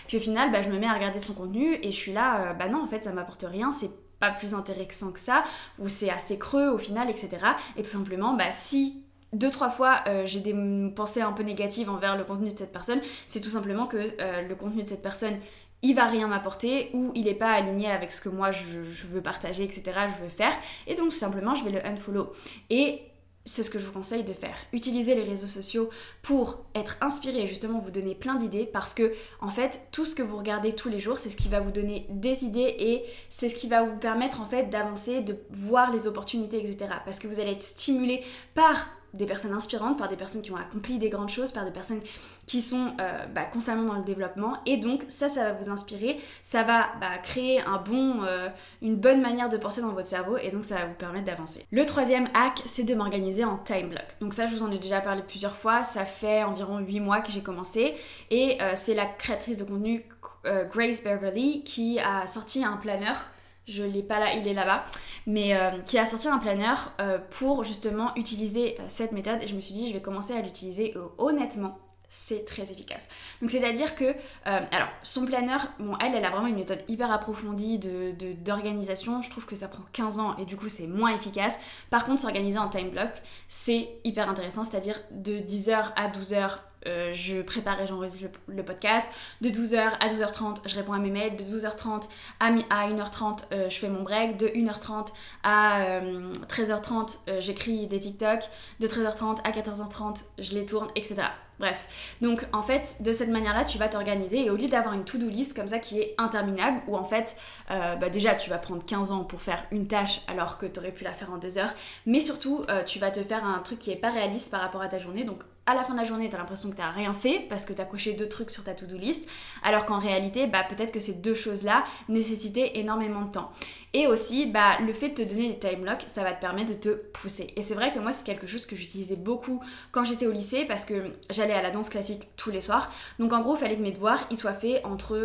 Puis 0.07 0.17
au 0.17 0.21
final, 0.21 0.51
bah, 0.51 0.63
je 0.63 0.69
me 0.69 0.79
mets 0.79 0.87
à 0.87 0.95
regarder 0.95 1.19
son 1.19 1.35
contenu 1.35 1.79
et 1.83 1.93
je 1.93 1.97
suis 1.97 2.08
là, 2.13 2.51
euh, 2.51 2.53
bah 2.55 2.69
non, 2.69 2.83
en 2.83 2.87
fait, 2.87 3.05
ça 3.05 3.13
m'apporte 3.13 3.45
rien, 3.49 3.73
c'est 3.73 3.91
pas 4.19 4.31
plus 4.31 4.55
intéressant 4.55 5.13
que 5.13 5.21
ça, 5.21 5.45
ou 5.79 5.89
c'est 5.89 6.11
assez 6.11 6.39
creux 6.39 6.69
au 6.69 6.79
final, 6.79 7.09
etc. 7.09 7.29
Et 7.77 7.83
tout 7.83 7.89
simplement, 7.89 8.35
bah 8.35 8.53
si 8.53 9.05
deux 9.33 9.51
trois 9.51 9.69
fois 9.71 10.01
euh, 10.07 10.25
j'ai 10.25 10.41
des 10.41 10.55
pensées 10.97 11.21
un 11.21 11.33
peu 11.33 11.43
négatives 11.43 11.91
envers 11.91 12.17
le 12.17 12.25
contenu 12.25 12.49
de 12.49 12.59
cette 12.59 12.73
personne, 12.73 13.01
c'est 13.27 13.41
tout 13.41 13.51
simplement 13.51 13.87
que 13.87 13.97
euh, 14.21 14.43
le 14.43 14.55
contenu 14.55 14.83
de 14.83 14.89
cette 14.89 15.03
personne 15.03 15.37
il 15.83 15.95
va 15.95 16.07
rien 16.07 16.27
m'apporter 16.27 16.91
ou 16.93 17.13
il 17.15 17.29
est 17.29 17.35
pas 17.35 17.53
aligné 17.53 17.89
avec 17.89 18.11
ce 18.11 18.21
que 18.21 18.29
moi 18.29 18.51
je, 18.51 18.83
je, 18.83 19.07
veux 19.07 19.21
partager, 19.21 19.63
etc. 19.63 19.83
Je 20.09 20.25
veux 20.25 20.29
faire 20.29 20.53
et 20.89 20.97
donc 20.97 21.11
tout 21.11 21.17
simplement 21.17 21.55
je 21.55 21.63
vais 21.63 21.71
le 21.71 21.87
unfollow. 21.87 22.33
Et 22.71 23.03
c'est 23.49 23.63
ce 23.63 23.71
que 23.71 23.79
je 23.79 23.87
vous 23.87 23.93
conseille 23.93 24.25
de 24.25 24.33
faire. 24.33 24.57
Utilisez 24.73 25.15
les 25.15 25.23
réseaux 25.23 25.49
sociaux 25.49 25.91
pour 26.23 26.65
être 26.75 26.97
inspiré 27.01 27.43
et 27.43 27.47
justement 27.47 27.79
vous 27.79 27.91
donner 27.91 28.15
plein 28.15 28.37
d'idées 28.37 28.67
parce 28.67 28.95
que 28.95 29.13
en 29.41 29.49
fait 29.49 29.81
tout 29.91 30.05
ce 30.05 30.15
que 30.15 30.23
vous 30.23 30.37
regardez 30.37 30.73
tous 30.73 30.89
les 30.89 30.99
jours 30.99 31.19
c'est 31.19 31.31
ce 31.31 31.37
qui 31.37 31.49
va 31.49 31.61
vous 31.61 31.71
donner 31.71 32.07
des 32.11 32.45
idées 32.45 32.75
et 32.79 33.05
c'est 33.31 33.49
ce 33.49 33.55
qui 33.55 33.69
va 33.69 33.83
vous 33.83 33.97
permettre 33.97 34.41
en 34.41 34.47
fait 34.47 34.65
d'avancer, 34.65 35.21
de 35.21 35.37
voir 35.51 35.91
les 35.91 36.07
opportunités 36.07 36.59
etc. 36.59 36.91
Parce 37.05 37.19
que 37.19 37.27
vous 37.27 37.41
allez 37.41 37.53
être 37.53 37.63
stimulé 37.63 38.23
par 38.55 38.89
des 39.15 39.27
personnes 39.27 39.53
inspirantes, 39.53 39.99
par 39.99 40.09
des 40.09 40.17
personnes 40.17 40.43
qui 40.43 40.53
ont 40.53 40.57
accompli 40.57 40.99
des 40.99 41.09
grandes 41.09 41.31
choses, 41.31 41.51
par 41.51 41.65
des 41.65 41.71
personnes 41.71 42.01
qui 42.47 42.63
sont 42.63 42.93
euh, 43.01 43.27
bah, 43.35 43.45
constamment 43.45 43.85
dans 43.85 43.99
le 43.99 44.05
développement. 44.05 44.59
Et 44.67 44.77
donc 44.77 45.05
ça, 45.09 45.29
ça 45.29 45.45
va 45.45 45.53
vous 45.53 45.69
inspirer, 45.69 46.19
ça 46.43 46.63
va 46.63 46.89
bah, 47.01 47.19
créer 47.23 47.61
un 47.61 47.79
bon, 47.79 48.23
euh, 48.23 48.49
une 48.83 48.97
bonne 48.97 49.21
manière 49.21 49.49
de 49.49 49.57
penser 49.57 49.81
dans 49.81 49.93
votre 49.93 50.09
cerveau 50.09 50.37
et 50.37 50.51
donc 50.51 50.65
ça 50.65 50.77
va 50.77 50.87
vous 50.87 50.95
permettre 50.95 51.25
d'avancer. 51.25 51.67
Le 51.71 51.85
troisième 51.87 52.29
hack, 52.35 52.63
c'est 52.67 52.85
de 52.85 52.95
m'organiser 52.95 53.45
en 53.45 53.59
time 53.59 53.89
block. 53.89 54.17
Donc 54.21 54.35
ça, 54.35 54.47
je 54.47 54.55
vous 54.55 54.63
en 54.63 54.71
ai 54.71 54.79
déjà 54.79 55.01
parlé 55.01 55.23
plusieurs 55.23 55.57
fois, 55.57 55.85
ça 55.85 56.05
fait 56.05 56.43
environ 56.43 56.79
8 56.79 57.01
mois 57.01 57.21
que 57.21 57.31
j'ai 57.31 57.43
commencé 57.43 57.95
et 58.31 58.61
euh, 58.61 58.73
c'est 58.75 58.95
la 58.95 59.07
créatrice 59.07 59.57
de 59.57 59.65
contenu 59.65 60.05
Grace 60.45 61.03
Beverly 61.03 61.63
qui 61.63 61.99
a 61.99 62.27
sorti 62.27 62.65
un 62.65 62.77
planeur 62.77 63.27
je 63.69 63.85
l'ai 63.85 64.03
pas 64.03 64.19
là, 64.19 64.35
il 64.35 64.49
est 64.49 64.55
là-bas, 64.55 64.85
mais 65.27 65.55
euh, 65.55 65.71
qui 65.85 65.99
a 65.99 66.07
sorti 66.07 66.29
un 66.29 66.39
planeur 66.39 66.93
euh, 67.01 67.19
pour 67.31 67.65
justement 67.65 68.15
utiliser 68.17 68.77
euh, 68.81 68.85
cette 68.89 69.13
méthode 69.13 69.43
et 69.43 69.47
je 69.47 69.55
me 69.55 69.61
suis 69.61 69.75
dit 69.75 69.89
je 69.89 69.93
vais 69.93 70.01
commencer 70.01 70.33
à 70.33 70.41
l'utiliser 70.41 70.95
honnêtement. 71.19 71.79
C'est 72.11 72.45
très 72.45 72.63
efficace. 72.63 73.09
Donc 73.43 73.51
c'est-à-dire 73.51 73.95
que, 73.95 74.15
alors 74.45 74.89
son 75.03 75.27
planeur, 75.27 75.69
bon 75.79 75.97
elle, 75.99 76.15
elle 76.15 76.25
a 76.25 76.31
vraiment 76.31 76.47
une 76.47 76.57
méthode 76.57 76.83
hyper 76.89 77.11
approfondie 77.11 77.79
de, 77.79 78.13
d'organisation. 78.45 79.21
Je 79.21 79.31
trouve 79.31 79.47
que 79.47 79.57
ça 79.57 79.69
prend 79.69 79.83
15 79.93 80.19
ans 80.19 80.37
et 80.39 80.45
du 80.45 80.57
coup 80.57 80.69
c'est 80.69 80.87
moins 80.87 81.15
efficace. 81.15 81.59
Par 81.91 82.05
contre 82.05 82.23
s'organiser 82.23 82.59
en 82.59 82.69
time 82.69 82.91
block, 82.91 83.11
c'est 83.49 83.89
hyper 84.05 84.29
intéressant, 84.29 84.65
c'est-à-dire 84.65 84.99
de 85.11 85.39
10h 85.39 85.93
à 85.97 86.09
12h 86.09 86.59
euh, 86.87 87.13
je 87.13 87.43
prépare 87.43 87.81
et 87.81 87.87
j'enregistre 87.87 88.29
le, 88.47 88.63
podcast. 88.63 89.11
De 89.41 89.49
12h 89.49 89.79
à 90.01 90.09
12h30, 90.09 90.59
je 90.67 90.75
réponds 90.77 90.93
à 90.93 90.99
mes 90.99 91.11
mails. 91.11 91.37
De 91.37 91.45
12h30 91.45 92.05
à, 92.41 92.51
1h30, 92.51 93.45
euh, 93.53 93.69
je 93.69 93.79
fais 93.79 93.89
mon 93.89 94.03
break. 94.03 94.37
De 94.37 94.47
1h30 94.49 95.09
à 95.43 96.01
13h30, 96.49 97.19
euh, 97.29 97.41
j'écris 97.41 97.87
des 97.87 98.01
TikTok. 98.01 98.41
De 98.81 98.87
13h30 98.87 99.39
à 99.45 99.51
14h30, 99.51 100.25
je 100.39 100.55
les 100.55 100.67
tourne, 100.67 100.89
etc. 100.95 101.23
Bref, 101.59 101.89
donc 102.21 102.47
en 102.53 102.63
fait, 102.63 102.97
de 103.01 103.11
cette 103.11 103.31
manière-là, 103.31 103.65
tu 103.65 103.79
vas 103.79 103.89
t'organiser 103.89 104.45
et 104.45 104.51
au 104.51 104.57
lieu 104.57 104.69
d'avoir 104.69 104.95
une 104.95 105.05
to-do 105.05 105.29
list 105.29 105.55
comme 105.55 105.69
ça 105.69 105.79
qui 105.79 106.01
est 106.01 106.15
interminable, 106.19 106.81
où 106.87 106.97
en 106.97 107.05
fait, 107.05 107.37
bah, 107.69 108.11
déjà, 108.11 108.35
tu 108.35 108.49
vas 108.49 108.59
prendre 108.59 108.85
15 108.85 109.11
ans 109.11 109.25
pour 109.25 109.43
faire 109.43 109.65
une 109.73 109.89
tâche 109.89 110.21
alors 110.29 110.59
que 110.59 110.67
tu 110.67 110.79
aurais 110.79 110.93
pu 110.93 111.05
la 111.05 111.13
faire 111.13 111.33
en 111.33 111.39
2 111.39 111.59
heures, 111.59 111.75
mais 112.07 112.21
surtout, 112.21 112.65
tu 112.87 112.99
vas 112.99 113.11
te 113.11 113.23
faire 113.23 113.45
un 113.45 113.59
truc 113.59 113.81
qui 113.81 113.91
est 113.91 113.97
pas 113.97 114.11
réaliste 114.11 114.51
par 114.51 114.61
rapport 114.61 114.83
à 114.83 114.89
ta 114.89 114.99
journée. 114.99 115.25
Donc 115.25 115.43
à 115.69 115.75
la 115.75 115.85
fin 115.85 115.93
de 115.93 115.99
la 115.99 116.05
journée, 116.05 116.31
tu 116.31 116.35
as 116.35 116.39
l'impression 116.39 116.71
que 116.71 116.77
tu 116.77 116.81
n'as 116.81 116.91
rien 116.91 117.13
fait 117.13 117.45
parce 117.47 117.67
que 117.67 117.75
tu 117.75 117.83
as 117.83 117.85
coché 117.85 118.15
deux 118.15 118.29
trucs 118.29 118.49
sur 118.49 118.65
ta 118.65 118.73
to-do 118.73 118.97
list, 118.97 119.29
alors 119.63 119.85
qu'en 119.85 119.99
réalité, 119.99 120.47
bah, 120.47 120.65
peut-être 120.67 120.93
que 120.93 120.99
ces 120.99 121.13
deux 121.13 121.35
choses-là 121.35 121.85
nécessitaient 122.09 122.79
énormément 122.79 123.21
de 123.21 123.31
temps. 123.31 123.53
Et 123.95 124.07
aussi, 124.07 124.47
bah, 124.47 124.79
le 124.85 124.93
fait 124.93 125.11
de 125.11 125.15
te 125.15 125.23
donner 125.23 125.49
des 125.49 125.59
time 125.59 125.83
blocks, 125.83 126.05
ça 126.07 126.23
va 126.23 126.33
te 126.33 126.41
permettre 126.41 126.73
de 126.73 126.79
te 126.79 126.89
pousser. 126.89 127.53
Et 127.57 127.63
c'est 127.63 127.75
vrai 127.75 127.93
que 127.93 127.99
moi, 127.99 128.13
c'est 128.13 128.25
quelque 128.25 128.47
chose 128.47 128.67
que 128.67 128.77
j'utilisais 128.77 129.17
beaucoup 129.17 129.63
quand 129.93 130.05
j'étais 130.05 130.27
au 130.27 130.33
lycée 130.33 130.65
parce 130.67 130.85
que 130.85 131.13
j'allais 131.31 131.55
à 131.55 131.63
la 131.63 131.71
danse 131.71 131.89
classique 131.89 132.29
tous 132.37 132.51
les 132.51 132.61
soirs. 132.61 132.91
Donc 133.19 133.33
en 133.33 133.41
gros, 133.41 133.57
il 133.57 133.59
fallait 133.59 133.77
que 133.77 133.83
mes 133.83 133.93
devoirs 133.93 134.27
soient 134.35 134.53
faits 134.53 134.85
entre 134.85 135.17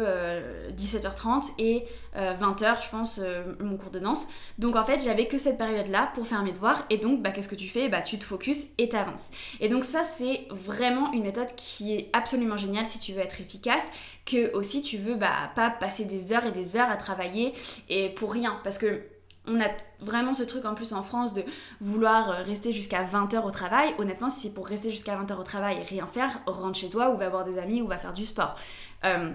17h30 0.71 1.27
euh, 1.27 1.39
et 1.57 1.85
20h, 2.15 2.63
euh, 2.63 2.73
je 2.81 2.89
pense, 2.89 3.19
euh, 3.21 3.43
mon 3.59 3.75
cours 3.75 3.91
de 3.91 3.99
danse. 3.99 4.27
Donc 4.59 4.75
en 4.75 4.83
fait, 4.83 5.01
j'avais 5.03 5.27
que 5.27 5.37
cette 5.37 5.57
période-là 5.57 6.11
pour 6.13 6.25
faire 6.25 6.41
mes 6.43 6.51
devoirs. 6.51 6.85
Et 6.89 6.97
donc, 6.97 7.21
bah, 7.21 7.31
qu'est-ce 7.31 7.49
que 7.49 7.55
tu 7.55 7.67
fais? 7.67 7.89
Bah, 7.89 8.01
Tu 8.01 8.17
te 8.17 8.23
focuses 8.23 8.67
et 8.77 8.87
t'avances. 8.87 9.31
Et 9.59 9.67
donc 9.67 9.83
ça, 9.83 10.03
c'est 10.03 10.32
vraiment 10.49 11.11
une 11.13 11.23
méthode 11.23 11.53
qui 11.55 11.95
est 11.95 12.09
absolument 12.13 12.57
géniale 12.57 12.85
si 12.85 12.99
tu 12.99 13.13
veux 13.13 13.21
être 13.21 13.41
efficace 13.41 13.85
que 14.25 14.53
aussi 14.55 14.81
tu 14.81 14.97
veux 14.97 15.15
bah, 15.15 15.51
pas 15.55 15.69
passer 15.69 16.05
des 16.05 16.33
heures 16.33 16.45
et 16.45 16.51
des 16.51 16.77
heures 16.77 16.89
à 16.89 16.97
travailler 16.97 17.53
et 17.89 18.09
pour 18.09 18.31
rien 18.31 18.59
parce 18.63 18.77
que 18.77 19.03
on 19.47 19.59
a 19.59 19.67
vraiment 19.99 20.33
ce 20.33 20.43
truc 20.43 20.65
en 20.65 20.73
plus 20.73 20.93
en 20.93 21.03
France 21.03 21.33
de 21.33 21.43
vouloir 21.81 22.29
rester 22.45 22.71
jusqu'à 22.71 23.03
20h 23.03 23.43
au 23.45 23.51
travail. 23.51 23.93
Honnêtement, 23.97 24.29
si 24.29 24.39
c'est 24.39 24.53
pour 24.53 24.67
rester 24.67 24.89
jusqu'à 24.89 25.17
20h 25.17 25.37
au 25.37 25.43
travail 25.43 25.79
et 25.79 25.83
rien 25.83 26.07
faire, 26.07 26.39
rentre 26.45 26.79
chez 26.79 26.89
toi 26.89 27.09
ou 27.09 27.17
va 27.17 27.27
voir 27.27 27.43
des 27.43 27.57
amis 27.57 27.81
ou 27.81 27.87
va 27.87 27.97
faire 27.97 28.13
du 28.13 28.25
sport. 28.25 28.55
Euh, 29.03 29.31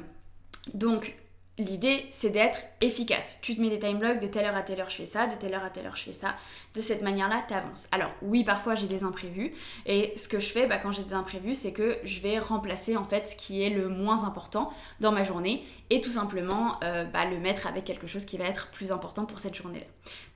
donc, 0.73 1.15
L'idée, 1.58 2.06
c'est 2.10 2.31
d'être 2.31 2.60
efficace. 2.81 3.38
Tu 3.43 3.56
te 3.56 3.60
mets 3.60 3.69
des 3.69 3.81
time 3.81 3.99
blocks, 3.99 4.20
de 4.20 4.28
telle 4.28 4.44
heure 4.44 4.55
à 4.55 4.62
telle 4.62 4.81
heure 4.81 4.90
je 4.90 4.96
fais 4.96 5.06
ça, 5.06 5.26
de 5.26 5.34
telle 5.34 5.55
heure 5.55 5.64
à 5.64 5.70
telle 5.70 5.87
heure 5.87 5.96
je 5.96 6.05
fais 6.05 6.12
ça. 6.12 6.37
De 6.75 6.81
cette 6.81 7.02
manière-là, 7.02 7.44
tu. 7.49 7.55
Alors 7.90 8.12
oui, 8.22 8.44
parfois 8.44 8.76
j'ai 8.76 8.87
des 8.87 9.02
imprévus. 9.02 9.52
Et 9.84 10.12
ce 10.16 10.28
que 10.28 10.38
je 10.38 10.50
fais 10.50 10.66
bah, 10.66 10.78
quand 10.78 10.93
j'ai 10.93 11.02
des 11.02 11.14
imprévus, 11.14 11.56
c'est 11.56 11.72
que 11.72 11.99
je 12.05 12.20
vais 12.20 12.38
remplacer 12.38 12.96
en 12.96 13.02
fait 13.02 13.26
ce 13.26 13.34
qui 13.34 13.60
est 13.60 13.70
le 13.70 13.88
moins 13.88 14.22
important 14.22 14.72
dans 15.00 15.10
ma 15.10 15.25
journée 15.25 15.64
et 15.90 16.00
tout 16.00 16.12
simplement 16.12 16.78
euh, 16.84 17.05
bah, 17.05 17.25
le 17.25 17.40
mettre 17.40 17.66
avec 17.66 17.84
quelque 17.84 18.06
chose 18.06 18.25
qui 18.25 18.38
va 18.38 18.44
être 18.44 18.70
plus 18.70 18.93
important 18.93 19.25
pour 19.25 19.40
cette 19.40 19.56
journée-là. 19.56 19.87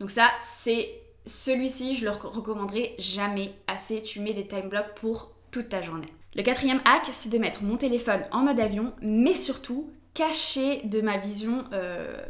Donc 0.00 0.10
ça, 0.10 0.32
c'est 0.40 0.90
celui-ci, 1.24 1.94
je 1.94 2.04
le 2.04 2.10
recommanderai 2.10 2.96
jamais 2.98 3.54
assez. 3.68 4.02
Tu 4.02 4.18
mets 4.18 4.32
des 4.32 4.48
time 4.48 4.68
blocks 4.68 4.94
pour 4.96 5.30
toute 5.52 5.68
ta 5.68 5.82
journée. 5.82 6.08
Le 6.34 6.42
quatrième 6.42 6.80
hack, 6.84 7.10
c'est 7.12 7.28
de 7.28 7.38
mettre 7.38 7.62
mon 7.62 7.76
téléphone 7.76 8.22
en 8.32 8.42
mode 8.42 8.58
avion, 8.58 8.92
mais 9.02 9.34
surtout 9.34 9.88
caché 10.14 10.82
de 10.84 11.00
ma 11.00 11.16
vision 11.16 11.64
euh, 11.72 12.22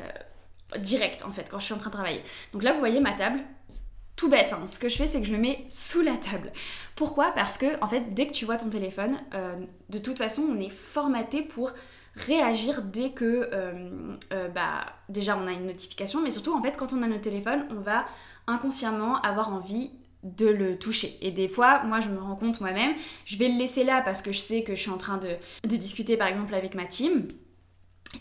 euh, 0.00 0.78
directe 0.78 1.24
en 1.24 1.32
fait 1.32 1.48
quand 1.50 1.58
je 1.58 1.66
suis 1.66 1.74
en 1.74 1.78
train 1.78 1.90
de 1.90 1.94
travailler. 1.94 2.22
Donc 2.52 2.62
là 2.62 2.72
vous 2.72 2.78
voyez 2.78 3.00
ma 3.00 3.12
table, 3.12 3.40
tout 4.16 4.28
bête, 4.28 4.52
hein. 4.52 4.66
ce 4.66 4.78
que 4.78 4.88
je 4.88 4.96
fais 4.96 5.06
c'est 5.06 5.20
que 5.20 5.26
je 5.26 5.32
le 5.32 5.38
mets 5.38 5.64
sous 5.68 6.02
la 6.02 6.16
table. 6.16 6.52
Pourquoi? 6.96 7.32
Parce 7.32 7.58
que 7.58 7.80
en 7.82 7.88
fait 7.88 8.14
dès 8.14 8.26
que 8.26 8.32
tu 8.32 8.44
vois 8.44 8.56
ton 8.56 8.68
téléphone, 8.68 9.18
euh, 9.34 9.56
de 9.88 9.98
toute 9.98 10.18
façon 10.18 10.42
on 10.42 10.60
est 10.60 10.70
formaté 10.70 11.42
pour 11.42 11.72
réagir 12.14 12.82
dès 12.82 13.10
que 13.10 13.48
bah, 14.54 14.84
déjà 15.08 15.38
on 15.38 15.46
a 15.46 15.52
une 15.52 15.66
notification, 15.66 16.20
mais 16.20 16.30
surtout 16.30 16.54
en 16.54 16.60
fait 16.60 16.76
quand 16.76 16.92
on 16.92 17.02
a 17.02 17.06
notre 17.06 17.22
téléphone, 17.22 17.66
on 17.70 17.80
va 17.80 18.04
inconsciemment 18.46 19.18
avoir 19.22 19.48
envie 19.48 19.90
de 20.22 20.46
le 20.46 20.78
toucher. 20.78 21.18
Et 21.20 21.30
des 21.30 21.48
fois, 21.48 21.82
moi, 21.84 22.00
je 22.00 22.08
me 22.08 22.18
rends 22.18 22.36
compte 22.36 22.60
moi-même, 22.60 22.94
je 23.24 23.36
vais 23.36 23.48
le 23.48 23.58
laisser 23.58 23.84
là 23.84 24.02
parce 24.02 24.22
que 24.22 24.32
je 24.32 24.38
sais 24.38 24.62
que 24.62 24.74
je 24.74 24.80
suis 24.80 24.90
en 24.90 24.98
train 24.98 25.18
de, 25.18 25.36
discuter, 25.64 26.16
par 26.16 26.28
exemple, 26.28 26.54
avec 26.54 26.74
ma 26.74 26.84
team. 26.84 27.26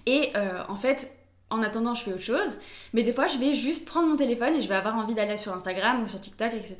Et 0.05 0.31
euh, 0.35 0.63
en 0.67 0.75
fait, 0.75 1.11
en 1.51 1.61
attendant, 1.61 1.93
je 1.93 2.03
fais 2.03 2.13
autre 2.13 2.23
chose. 2.23 2.57
Mais 2.93 3.03
des 3.03 3.13
fois, 3.13 3.27
je 3.27 3.37
vais 3.37 3.53
juste 3.53 3.85
prendre 3.85 4.07
mon 4.07 4.15
téléphone 4.15 4.55
et 4.55 4.61
je 4.61 4.69
vais 4.69 4.75
avoir 4.75 4.95
envie 4.95 5.13
d'aller 5.13 5.37
sur 5.37 5.53
Instagram 5.53 6.01
ou 6.01 6.07
sur 6.07 6.19
TikTok, 6.19 6.53
etc. 6.53 6.77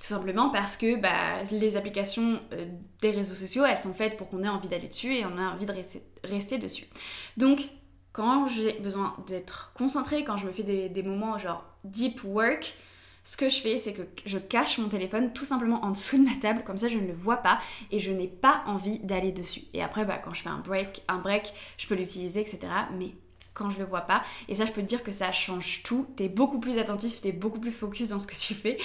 Tout 0.00 0.06
simplement 0.06 0.50
parce 0.50 0.76
que 0.76 0.96
bah, 0.96 1.42
les 1.50 1.76
applications 1.76 2.40
euh, 2.52 2.64
des 3.02 3.10
réseaux 3.10 3.34
sociaux, 3.34 3.64
elles 3.64 3.78
sont 3.78 3.92
faites 3.92 4.16
pour 4.16 4.30
qu'on 4.30 4.42
ait 4.44 4.48
envie 4.48 4.68
d'aller 4.68 4.88
dessus 4.88 5.14
et 5.16 5.26
on 5.26 5.36
a 5.36 5.50
envie 5.50 5.66
de 5.66 5.72
rester, 5.72 6.02
rester 6.22 6.58
dessus. 6.58 6.86
Donc, 7.36 7.68
quand 8.12 8.46
j'ai 8.46 8.74
besoin 8.74 9.16
d'être 9.26 9.72
concentrée, 9.74 10.22
quand 10.22 10.36
je 10.36 10.46
me 10.46 10.52
fais 10.52 10.62
des, 10.62 10.88
des 10.88 11.02
moments 11.02 11.36
genre 11.36 11.64
deep 11.82 12.22
work, 12.22 12.76
ce 13.24 13.36
que 13.36 13.48
je 13.48 13.60
fais, 13.60 13.78
c'est 13.78 13.94
que 13.94 14.02
je 14.26 14.38
cache 14.38 14.78
mon 14.78 14.88
téléphone 14.88 15.32
tout 15.32 15.46
simplement 15.46 15.82
en 15.82 15.90
dessous 15.90 16.18
de 16.18 16.24
ma 16.28 16.36
table, 16.36 16.62
comme 16.64 16.78
ça 16.78 16.88
je 16.88 16.98
ne 16.98 17.06
le 17.06 17.14
vois 17.14 17.38
pas 17.38 17.58
et 17.90 17.98
je 17.98 18.12
n'ai 18.12 18.28
pas 18.28 18.62
envie 18.66 18.98
d'aller 19.00 19.32
dessus. 19.32 19.62
Et 19.72 19.82
après, 19.82 20.04
bah, 20.04 20.20
quand 20.22 20.34
je 20.34 20.42
fais 20.42 20.50
un 20.50 20.58
break, 20.58 21.02
un 21.08 21.18
break, 21.18 21.54
je 21.78 21.86
peux 21.86 21.94
l'utiliser, 21.94 22.40
etc. 22.40 22.60
Mais 22.98 23.14
quand 23.54 23.70
je 23.70 23.78
le 23.78 23.84
vois 23.84 24.02
pas. 24.02 24.22
Et 24.48 24.54
ça, 24.54 24.66
je 24.66 24.72
peux 24.72 24.82
te 24.82 24.86
dire 24.86 25.02
que 25.02 25.12
ça 25.12 25.32
change 25.32 25.82
tout. 25.84 26.06
T'es 26.16 26.28
beaucoup 26.28 26.58
plus 26.58 26.78
attentif, 26.78 27.20
t'es 27.20 27.32
beaucoup 27.32 27.60
plus 27.60 27.70
focus 27.70 28.08
dans 28.10 28.18
ce 28.18 28.26
que 28.26 28.34
tu 28.34 28.52
fais. 28.52 28.76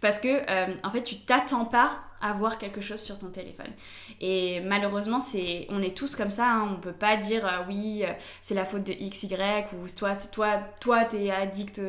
Parce 0.00 0.18
que, 0.18 0.28
euh, 0.28 0.74
en 0.82 0.90
fait, 0.90 1.02
tu 1.02 1.20
t'attends 1.20 1.66
pas 1.66 1.98
à 2.20 2.32
voir 2.32 2.58
quelque 2.58 2.80
chose 2.80 3.00
sur 3.00 3.18
ton 3.18 3.28
téléphone. 3.28 3.70
Et 4.20 4.60
malheureusement, 4.60 5.20
c'est, 5.20 5.66
on 5.68 5.80
est 5.82 5.96
tous 5.96 6.16
comme 6.16 6.30
ça. 6.30 6.46
Hein. 6.46 6.74
On 6.74 6.80
peut 6.80 6.92
pas 6.92 7.16
dire 7.16 7.46
euh, 7.46 7.64
oui, 7.68 8.02
euh, 8.04 8.12
c'est 8.40 8.54
la 8.54 8.64
faute 8.64 8.84
de 8.84 8.92
X, 8.92 9.24
Y 9.24 9.72
ou 9.74 9.86
toi, 9.96 10.16
toi, 10.16 10.58
toi, 10.80 11.04
t'es 11.04 11.30
addict 11.30 11.80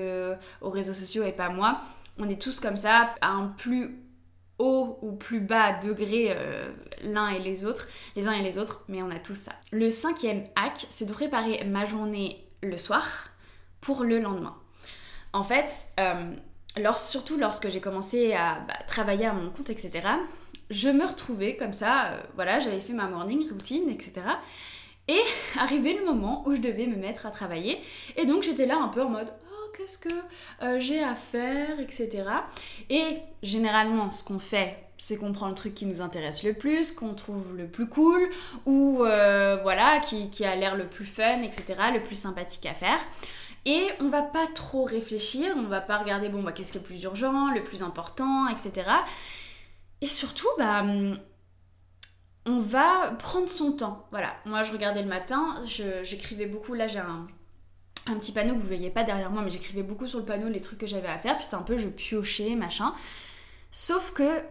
aux 0.62 0.70
réseaux 0.70 0.94
sociaux 0.94 1.24
et 1.24 1.32
pas 1.32 1.50
moi. 1.50 1.82
On 2.18 2.30
est 2.30 2.42
tous 2.42 2.60
comme 2.60 2.78
ça, 2.78 3.16
à 3.22 3.30
un 3.30 3.48
plus 3.48 3.98
haut 4.58 4.98
ou 5.02 5.12
plus 5.12 5.42
bas 5.42 5.74
degré 5.74 6.28
euh, 6.30 6.72
l'un 7.04 7.30
et 7.30 7.40
les 7.40 7.66
autres, 7.66 7.88
les 8.16 8.28
uns 8.28 8.32
et 8.32 8.42
les 8.42 8.58
autres, 8.58 8.84
mais 8.88 9.02
on 9.02 9.10
a 9.12 9.20
tous 9.20 9.36
ça. 9.36 9.52
Le 9.72 9.90
cinquième 9.90 10.46
hack, 10.56 10.88
c'est 10.90 11.06
de 11.06 11.14
préparer 11.14 11.64
ma 11.66 11.86
journée 11.86 12.48
le 12.64 12.78
soir 12.78 13.30
pour 13.82 14.04
le 14.04 14.20
lendemain. 14.20 14.56
En 15.34 15.44
fait, 15.44 15.88
euh, 16.00 16.34
surtout 16.96 17.38
lorsque 17.38 17.70
j'ai 17.70 17.82
commencé 17.82 18.34
à 18.34 18.60
bah, 18.68 18.76
travailler 18.88 19.26
à 19.26 19.34
mon 19.34 19.50
compte, 19.50 19.70
etc., 19.70 20.08
je 20.70 20.90
me 20.90 21.06
retrouvais 21.06 21.58
comme 21.58 21.74
ça, 21.74 22.06
euh, 22.06 22.22
voilà, 22.34 22.60
j'avais 22.60 22.80
fait 22.80 22.94
ma 22.94 23.08
morning 23.08 23.48
routine, 23.50 23.90
etc. 23.90 24.26
Et 25.08 25.22
arrivé 25.60 25.94
le 25.94 26.06
moment 26.06 26.44
où 26.48 26.56
je 26.56 26.62
devais 26.62 26.88
me 26.88 26.96
mettre 26.96 27.26
à 27.26 27.32
travailler, 27.32 27.80
et 28.16 28.26
donc 28.26 28.44
j'étais 28.44 28.66
là 28.66 28.78
un 28.78 28.88
peu 28.88 29.04
en 29.04 29.10
mode 29.10 29.32
qu'est-ce 29.75 29.98
que 29.98 30.10
euh, 30.62 30.79
j'ai 30.79 31.03
à 31.03 31.15
faire, 31.15 31.79
etc. 31.79 32.24
Et 32.89 33.17
généralement, 33.44 34.12
ce 34.12 34.24
qu'on 34.24 34.39
fait, 34.39 34.77
c'est 34.98 35.17
qu'on 35.17 35.32
prend 35.32 35.50
le 35.50 35.55
truc 35.55 35.74
qui 35.74 35.86
nous 35.86 36.01
intéresse 36.01 36.44
le 36.44 36.53
plus, 36.53 36.91
qu'on 36.91 37.13
trouve 37.13 37.55
le 37.55 37.67
plus 37.67 37.88
cool, 37.88 38.29
ou 38.65 39.03
euh, 39.03 39.58
voilà, 39.62 40.00
qui, 40.00 40.46
a 40.46 40.55
l'air 40.55 40.75
le 40.75 40.88
plus 40.88 41.05
fun, 41.05 41.41
etc., 41.41 41.65
le 41.94 42.01
plus 42.01 42.15
sympathique 42.15 42.65
à 42.65 42.74
faire. 42.74 43.00
Et 43.65 43.88
on 44.00 44.10
va 44.10 44.22
pas 44.22 44.46
trop 44.53 44.84
réfléchir, 44.84 45.53
on 45.58 45.63
va 45.63 45.82
pas 45.82 45.98
regarder, 45.98 46.29
bon, 46.29 46.44
bah, 46.44 46.51
qu'est-ce 46.51 46.72
qui 46.72 46.77
est 46.77 46.82
le 46.82 46.88
plus 46.88 47.03
urgent, 47.03 47.51
le 47.51 47.63
plus 47.63 47.84
important, 47.84 48.48
etc. 48.48 48.89
Et 50.01 50.08
surtout, 50.08 50.48
bah 50.58 50.84
on 52.46 52.60
va 52.60 53.15
prendre 53.17 53.50
son 53.50 53.72
temps. 53.72 54.05
Voilà, 54.12 54.36
moi 54.46 54.62
je 54.62 54.72
regardais 54.72 55.01
le 55.01 55.08
matin, 55.08 55.55
j'écrivais 56.03 56.46
beaucoup, 56.46 56.75
là 56.75 56.88
j'ai 56.88 57.00
un, 57.00 57.25
un 58.08 58.16
petit 58.16 58.32
panneau 58.32 58.54
que 58.56 58.60
vous 58.60 58.68
voyez 58.68 58.90
pas 58.90 59.04
derrière 59.04 59.32
moi, 59.32 59.42
mais 59.42 59.50
j'écrivais 59.50 59.84
beaucoup 59.84 60.08
sur 60.08 60.20
le 60.20 60.26
panneau 60.26 60.50
les 60.50 60.62
trucs 60.62 60.80
que 60.80 60.88
j'avais 60.88 61.08
à 61.08 61.18
faire, 61.18 61.38
puis 61.38 61.46
c'est 61.50 61.56
un 61.56 61.62
peu 61.62 61.78
je 61.78 61.88
piochais, 61.88 62.56
machin. 62.56 62.94
Sauf 63.72 64.12
que 64.14 64.42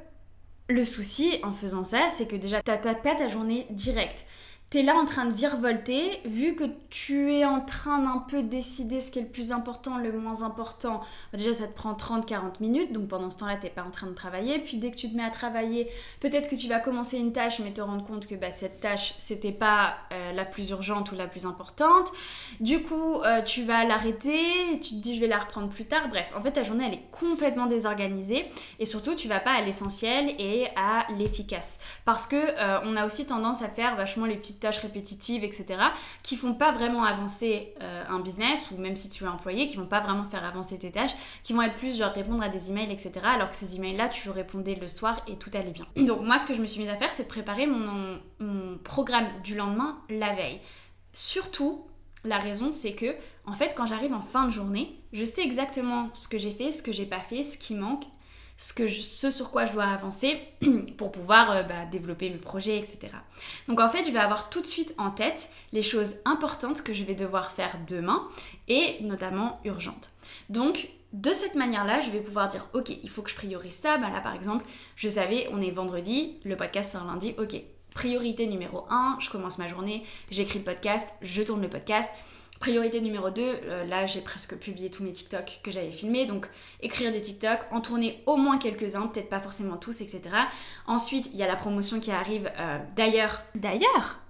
le 0.69 0.85
souci 0.85 1.39
en 1.43 1.53
faisant 1.53 1.85
ça, 1.85 2.09
c'est 2.11 2.27
que 2.27 2.37
déjà, 2.37 2.63
t'as 2.63 2.77
pas 2.77 3.15
ta 3.15 3.29
journée 3.29 3.67
directe 3.71 4.25
t'es 4.75 4.83
là 4.83 4.97
en 4.97 5.05
train 5.05 5.27
de 5.27 5.33
virevolter, 5.33 6.21
vu 6.25 6.57
que 6.57 6.65
tu 6.91 7.33
es 7.33 7.45
en 7.45 7.61
train 7.61 8.01
d'un 8.01 8.19
peu 8.19 8.43
décider 8.43 9.01
ce 9.01 9.13
qui 9.13 9.21
est 9.21 9.23
le 9.23 9.29
plus 9.29 9.53
important, 9.53 9.99
le 9.99 10.11
moins 10.11 10.43
important, 10.43 10.99
bah, 11.31 11.39
déjà 11.39 11.53
ça 11.53 11.69
te 11.69 11.77
prend 11.77 11.93
30-40 11.93 12.55
minutes, 12.59 12.93
donc 12.93 13.07
pendant 13.07 13.31
ce 13.31 13.39
temps-là 13.39 13.57
t'es 13.57 13.71
pas 13.71 13.85
en 13.85 13.93
train 13.93 14.09
de 14.09 14.15
travailler, 14.15 14.59
puis 14.59 14.79
dès 14.79 14.91
que 14.91 14.97
tu 14.97 15.09
te 15.09 15.17
mets 15.17 15.23
à 15.23 15.31
travailler, 15.31 15.89
peut-être 16.19 16.51
que 16.51 16.57
tu 16.57 16.67
vas 16.67 16.81
commencer 16.81 17.19
une 17.19 17.33
tâche 17.33 17.61
mais 17.61 17.73
te 17.73 17.81
rendre 17.81 18.03
compte 18.03 18.27
que 18.27 18.35
bah, 18.35 18.51
cette 18.51 18.81
tâche 18.81 19.15
c'était 19.21 19.53
pas 19.53 19.95
euh, 20.13 20.33
la 20.33 20.45
plus 20.45 20.71
urgente 20.71 21.13
ou 21.13 21.15
la 21.15 21.29
plus 21.29 21.47
importante, 21.47 22.11
du 22.59 22.83
coup 22.83 23.23
euh, 23.23 23.43
tu 23.43 23.63
vas 23.63 23.85
l'arrêter, 23.85 24.81
tu 24.83 24.97
te 24.97 25.01
dis 25.01 25.15
je 25.15 25.21
vais 25.21 25.29
la 25.29 25.39
reprendre 25.39 25.69
plus 25.69 25.85
tard, 25.85 26.09
bref, 26.09 26.33
en 26.37 26.43
fait 26.43 26.51
ta 26.51 26.65
journée 26.65 26.87
elle 26.89 26.95
est 26.95 27.07
complètement 27.13 27.67
désorganisée 27.67 28.51
et 28.81 28.87
surtout 28.87 29.15
tu 29.15 29.29
vas 29.29 29.39
pas 29.39 29.53
à 29.53 29.61
l'essentiel 29.61 30.35
et 30.41 30.67
à 30.75 31.07
l'efficace, 31.17 31.79
parce 32.05 32.27
que 32.27 32.35
euh, 32.35 32.81
on 32.83 32.97
a 32.97 33.07
aussi 33.07 33.25
tendance 33.25 33.63
à 33.63 33.69
faire 33.69 33.95
vachement 33.95 34.27
les 34.27 34.35
petites 34.35 34.64
tâches 34.65 34.79
répétitives, 34.79 35.45
etc., 35.45 35.79
qui 36.23 36.37
font 36.37 36.55
pas 36.55 36.73
vraiment 36.73 37.05
avancer 37.05 37.75
euh, 37.83 38.03
un 38.09 38.21
business, 38.21 38.71
ou 38.71 38.79
même 38.79 38.97
si 38.97 39.11
tu 39.11 39.25
es 39.25 39.27
employé, 39.27 39.67
qui 39.67 39.77
vont 39.77 39.87
pas 39.87 40.01
vraiment 40.01 40.25
faire 40.25 40.43
avancer 40.43 40.79
tes 40.79 40.91
tâches, 40.91 41.15
qui 41.43 41.53
vont 41.53 41.61
être 41.61 41.75
plus 41.75 41.99
genre 41.99 42.13
répondre 42.13 42.43
à 42.43 42.49
des 42.49 42.71
emails, 42.71 42.91
etc., 42.91 43.13
alors 43.25 43.51
que 43.51 43.57
ces 43.57 43.77
emails-là, 43.77 44.09
tu 44.09 44.31
répondais 44.31 44.75
le 44.75 44.89
soir 44.89 45.21
et 45.29 45.37
tout 45.37 45.51
allait 45.53 45.71
bien. 45.71 45.87
Donc 45.97 46.23
moi, 46.23 46.39
ce 46.39 46.47
que 46.47 46.55
je 46.55 46.63
me 46.63 46.67
suis 46.67 46.81
mise 46.81 46.89
à 46.89 46.97
faire, 46.97 47.13
c'est 47.13 47.25
de 47.25 47.29
préparer 47.29 47.67
mon, 47.67 48.19
mon 48.41 48.79
programme 48.79 49.27
du 49.43 49.55
lendemain 49.55 49.99
la 50.09 50.33
veille. 50.33 50.61
Surtout, 51.13 51.87
la 52.25 52.39
raison, 52.39 52.71
c'est 52.71 52.95
que, 52.95 53.15
en 53.45 53.53
fait, 53.53 53.75
quand 53.77 53.87
j'arrive 53.87 54.15
en 54.15 54.23
fin 54.23 54.47
de 54.47 54.51
journée, 54.51 54.99
je 55.13 55.27
sais 55.27 55.43
exactement 55.43 56.09
ce 56.15 56.27
que 56.27 56.39
j'ai 56.39 56.53
fait, 56.53 56.71
ce 56.71 56.83
que 56.83 56.93
j'ai 56.93 57.05
pas 57.05 57.21
fait, 57.21 57.43
ce 57.43 57.59
qui 57.59 57.75
manque, 57.75 58.05
ce, 58.57 58.73
que 58.73 58.87
ce 58.87 59.31
sur 59.31 59.51
quoi 59.51 59.65
je 59.65 59.73
dois 59.73 59.85
avancer 59.85 60.39
pour 60.99 61.13
pouvoir 61.13 61.51
euh, 61.51 61.63
bah, 61.63 61.87
développer 61.91 62.31
mes 62.31 62.39
projets, 62.39 62.79
etc. 62.79 63.09
Donc 63.69 63.81
en 63.81 63.89
fait, 63.89 64.05
je 64.05 64.13
vais 64.13 64.19
avoir 64.19 64.49
tout 64.51 64.61
de 64.61 64.67
suite 64.67 64.95
en 64.99 65.11
tête 65.11 65.51
les 65.73 65.83
choses 65.83 66.17
importantes 66.25 66.83
que 66.83 66.93
je 66.93 67.05
vais 67.05 67.15
devoir 67.15 67.51
faire 67.51 67.79
demain 67.87 68.29
et 68.69 68.99
notamment 69.03 69.61
urgentes. 69.65 70.11
Donc 70.49 70.89
de 71.13 71.33
cette 71.33 71.55
manière-là, 71.55 72.01
je 72.01 72.11
vais 72.11 72.21
pouvoir 72.21 72.49
dire, 72.49 72.67
ok, 72.73 72.91
il 72.91 73.09
faut 73.09 73.23
que 73.23 73.31
je 73.31 73.37
priorise 73.37 73.75
ça. 73.75 73.99
Bah 73.99 74.11
là, 74.11 74.21
par 74.21 74.35
exemple, 74.35 74.67
je 74.97 75.09
savais, 75.09 75.49
on 75.53 75.61
est 75.61 75.71
vendredi, 75.71 76.41
le 76.45 76.57
podcast 76.57 76.93
sort 76.93 77.05
lundi, 77.05 77.35
ok. 77.39 77.57
Priorité 77.95 78.49
numéro 78.49 78.87
1, 78.91 79.19
je 79.21 79.31
commence 79.31 79.59
ma 79.59 79.69
journée, 79.69 80.03
j'écris 80.29 80.59
le 80.59 80.65
podcast, 80.65 81.15
je 81.23 81.43
tourne 81.43 81.63
le 81.63 81.69
podcast. 81.71 82.11
Priorité 82.61 83.01
numéro 83.01 83.31
2, 83.31 83.43
euh, 83.43 83.85
là 83.85 84.07
j'ai 84.07 84.21
presque 84.21 84.57
publié 84.57 84.89
tous 84.91 85.03
mes 85.03 85.13
TikTok 85.13 85.61
que 85.63 85.71
j'avais 85.71 85.91
filmés, 85.91 86.25
donc 86.25 86.49
écrire 86.81 87.13
des 87.13 87.21
TikTok, 87.21 87.61
en 87.71 87.81
tourner 87.81 88.23
au 88.27 88.37
moins 88.37 88.59
quelques-uns, 88.59 89.07
peut-être 89.09 89.29
pas 89.29 89.41
forcément 89.41 89.77
tous, 89.77 90.01
etc. 90.01 90.23
Ensuite, 90.87 91.31
il 91.33 91.39
y 91.39 91.43
a 91.43 91.47
la 91.47 91.57
promotion 91.57 92.01
qui 92.01 92.11
arrive 92.11 92.51
euh, 92.59 92.79
d'ailleurs. 92.97 93.43
D'ailleurs, 93.55 94.21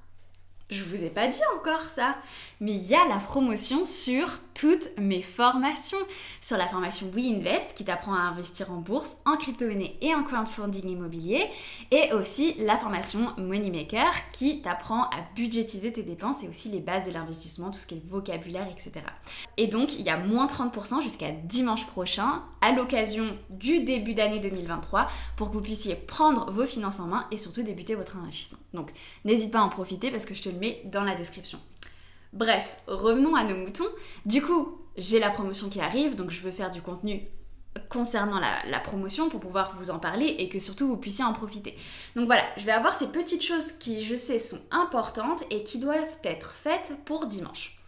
je 0.75 0.85
vous 0.85 1.03
ai 1.05 1.11
pas 1.11 1.29
dit 1.29 1.41
encore 1.57 1.83
ça, 1.95 2.17
mais 2.61 2.73
il 2.73 2.85
y 2.85 2.95
a 2.95 3.07
la 3.09 3.17
promotion 3.17 3.85
sur 3.85 4.39
toutes 4.55 4.89
mes 4.99 5.23
formations. 5.23 5.99
Sur 6.41 6.57
la 6.57 6.69
formation 6.69 7.11
WeInvest 7.15 7.75
qui 7.75 7.85
t'apprend 7.85 8.15
à 8.15 8.21
investir 8.21 8.71
en 8.73 8.77
bourse, 8.77 9.17
en 9.25 9.37
crypto-monnaie 9.37 9.97
et 10.01 10.15
en 10.15 10.23
crowdfunding 10.23 10.89
immobilier. 10.89 11.45
Et 11.91 12.13
aussi 12.13 12.55
la 12.59 12.77
formation 12.77 13.33
Moneymaker 13.37 14.13
qui 14.33 14.63
t'apprend 14.63 15.05
à 15.05 15.17
budgétiser 15.35 15.93
tes 15.93 16.03
dépenses 16.03 16.43
et 16.43 16.49
aussi 16.49 16.69
les 16.69 16.81
bases 16.81 17.07
de 17.07 17.13
l'investissement, 17.13 17.71
tout 17.71 17.79
ce 17.79 17.87
qui 17.87 17.97
est 17.97 18.09
vocabulaire, 18.09 18.69
etc. 18.71 19.05
Et 19.57 19.67
donc 19.67 19.95
il 19.95 20.03
y 20.03 20.11
a 20.11 20.17
moins 20.17 20.47
30% 20.47 21.03
jusqu'à 21.03 21.31
dimanche 21.31 21.87
prochain 21.87 22.43
à 22.61 22.73
l'occasion 22.73 23.37
du 23.51 23.81
début 23.81 24.15
d'année 24.15 24.41
2023 24.41 25.09
pour 25.37 25.51
que 25.51 25.55
vous 25.55 25.61
puissiez 25.61 25.95
prendre 25.95 26.51
vos 26.51 26.67
finances 26.67 27.01
en 27.01 27.07
main 27.07 27.27
et 27.31 27.37
surtout 27.37 27.63
débuter 27.63 27.95
votre 27.95 28.17
enrichissement. 28.17 28.59
Donc 28.73 28.91
n'hésite 29.25 29.51
pas 29.51 29.59
à 29.59 29.63
en 29.63 29.69
profiter 29.69 30.11
parce 30.11 30.25
que 30.25 30.35
je 30.35 30.43
te 30.43 30.49
le 30.49 30.59
mets 30.59 30.64
dans 30.85 31.05
la 31.05 31.15
description. 31.15 31.61
Bref, 32.33 32.77
revenons 32.87 33.37
à 33.37 33.45
nos 33.45 33.57
moutons. 33.57 33.85
Du 34.27 34.43
coup, 34.43 34.79
j'ai 34.97 35.19
la 35.19 35.31
promotion 35.31 35.69
qui 35.69 35.81
arrive, 35.81 36.17
donc 36.17 36.31
je 36.31 36.41
veux 36.41 36.51
faire 36.51 36.71
du 36.71 36.83
contenu 36.83 37.23
concernant 37.89 38.41
la, 38.41 38.81
promotion 38.81 39.29
pour 39.29 39.41
pouvoir 39.41 39.77
vous 39.77 39.91
en 39.91 39.99
parler 39.99 40.27
et 40.39 40.49
que 40.49 40.59
surtout 40.59 40.87
vous 40.87 40.97
puissiez 40.97 41.25
en 41.25 41.33
profiter. 41.33 41.77
Donc 42.15 42.27
voilà, 42.27 42.45
je 42.57 42.65
vais 42.65 42.73
avoir 42.73 42.95
ces 42.95 43.09
petites 43.09 43.43
choses 43.43 43.73
qui, 43.73 44.05
je 44.05 44.15
sais, 44.15 44.39
sont 44.39 44.61
importantes 44.71 45.45
et 45.51 45.65
qui 45.65 45.79
doivent 45.79 46.19
être 46.23 46.53
faites 46.53 46.93
pour 47.05 47.27
dimanche. 47.27 47.79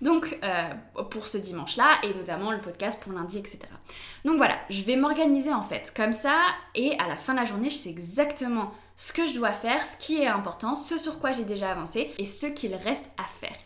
Donc 0.00 0.38
euh, 0.44 1.04
pour 1.10 1.26
ce 1.26 1.38
dimanche-là 1.38 1.86
et 2.02 2.14
notamment 2.14 2.52
le 2.52 2.60
podcast 2.60 3.02
pour 3.02 3.12
lundi, 3.12 3.38
etc. 3.38 3.60
Donc 4.24 4.36
voilà, 4.36 4.56
je 4.68 4.82
vais 4.82 4.96
m'organiser 4.96 5.52
en 5.52 5.62
fait 5.62 5.92
comme 5.96 6.12
ça 6.12 6.36
et 6.74 6.98
à 6.98 7.08
la 7.08 7.16
fin 7.16 7.32
de 7.32 7.38
la 7.38 7.44
journée, 7.44 7.70
je 7.70 7.76
sais 7.76 7.90
exactement 7.90 8.72
ce 8.96 9.12
que 9.12 9.26
je 9.26 9.34
dois 9.34 9.52
faire, 9.52 9.84
ce 9.84 9.96
qui 9.96 10.20
est 10.20 10.26
important, 10.26 10.74
ce 10.74 10.98
sur 10.98 11.18
quoi 11.18 11.32
j'ai 11.32 11.44
déjà 11.44 11.70
avancé 11.70 12.12
et 12.18 12.24
ce 12.24 12.46
qu'il 12.46 12.74
reste 12.74 13.04
à 13.18 13.24
faire. 13.24 13.56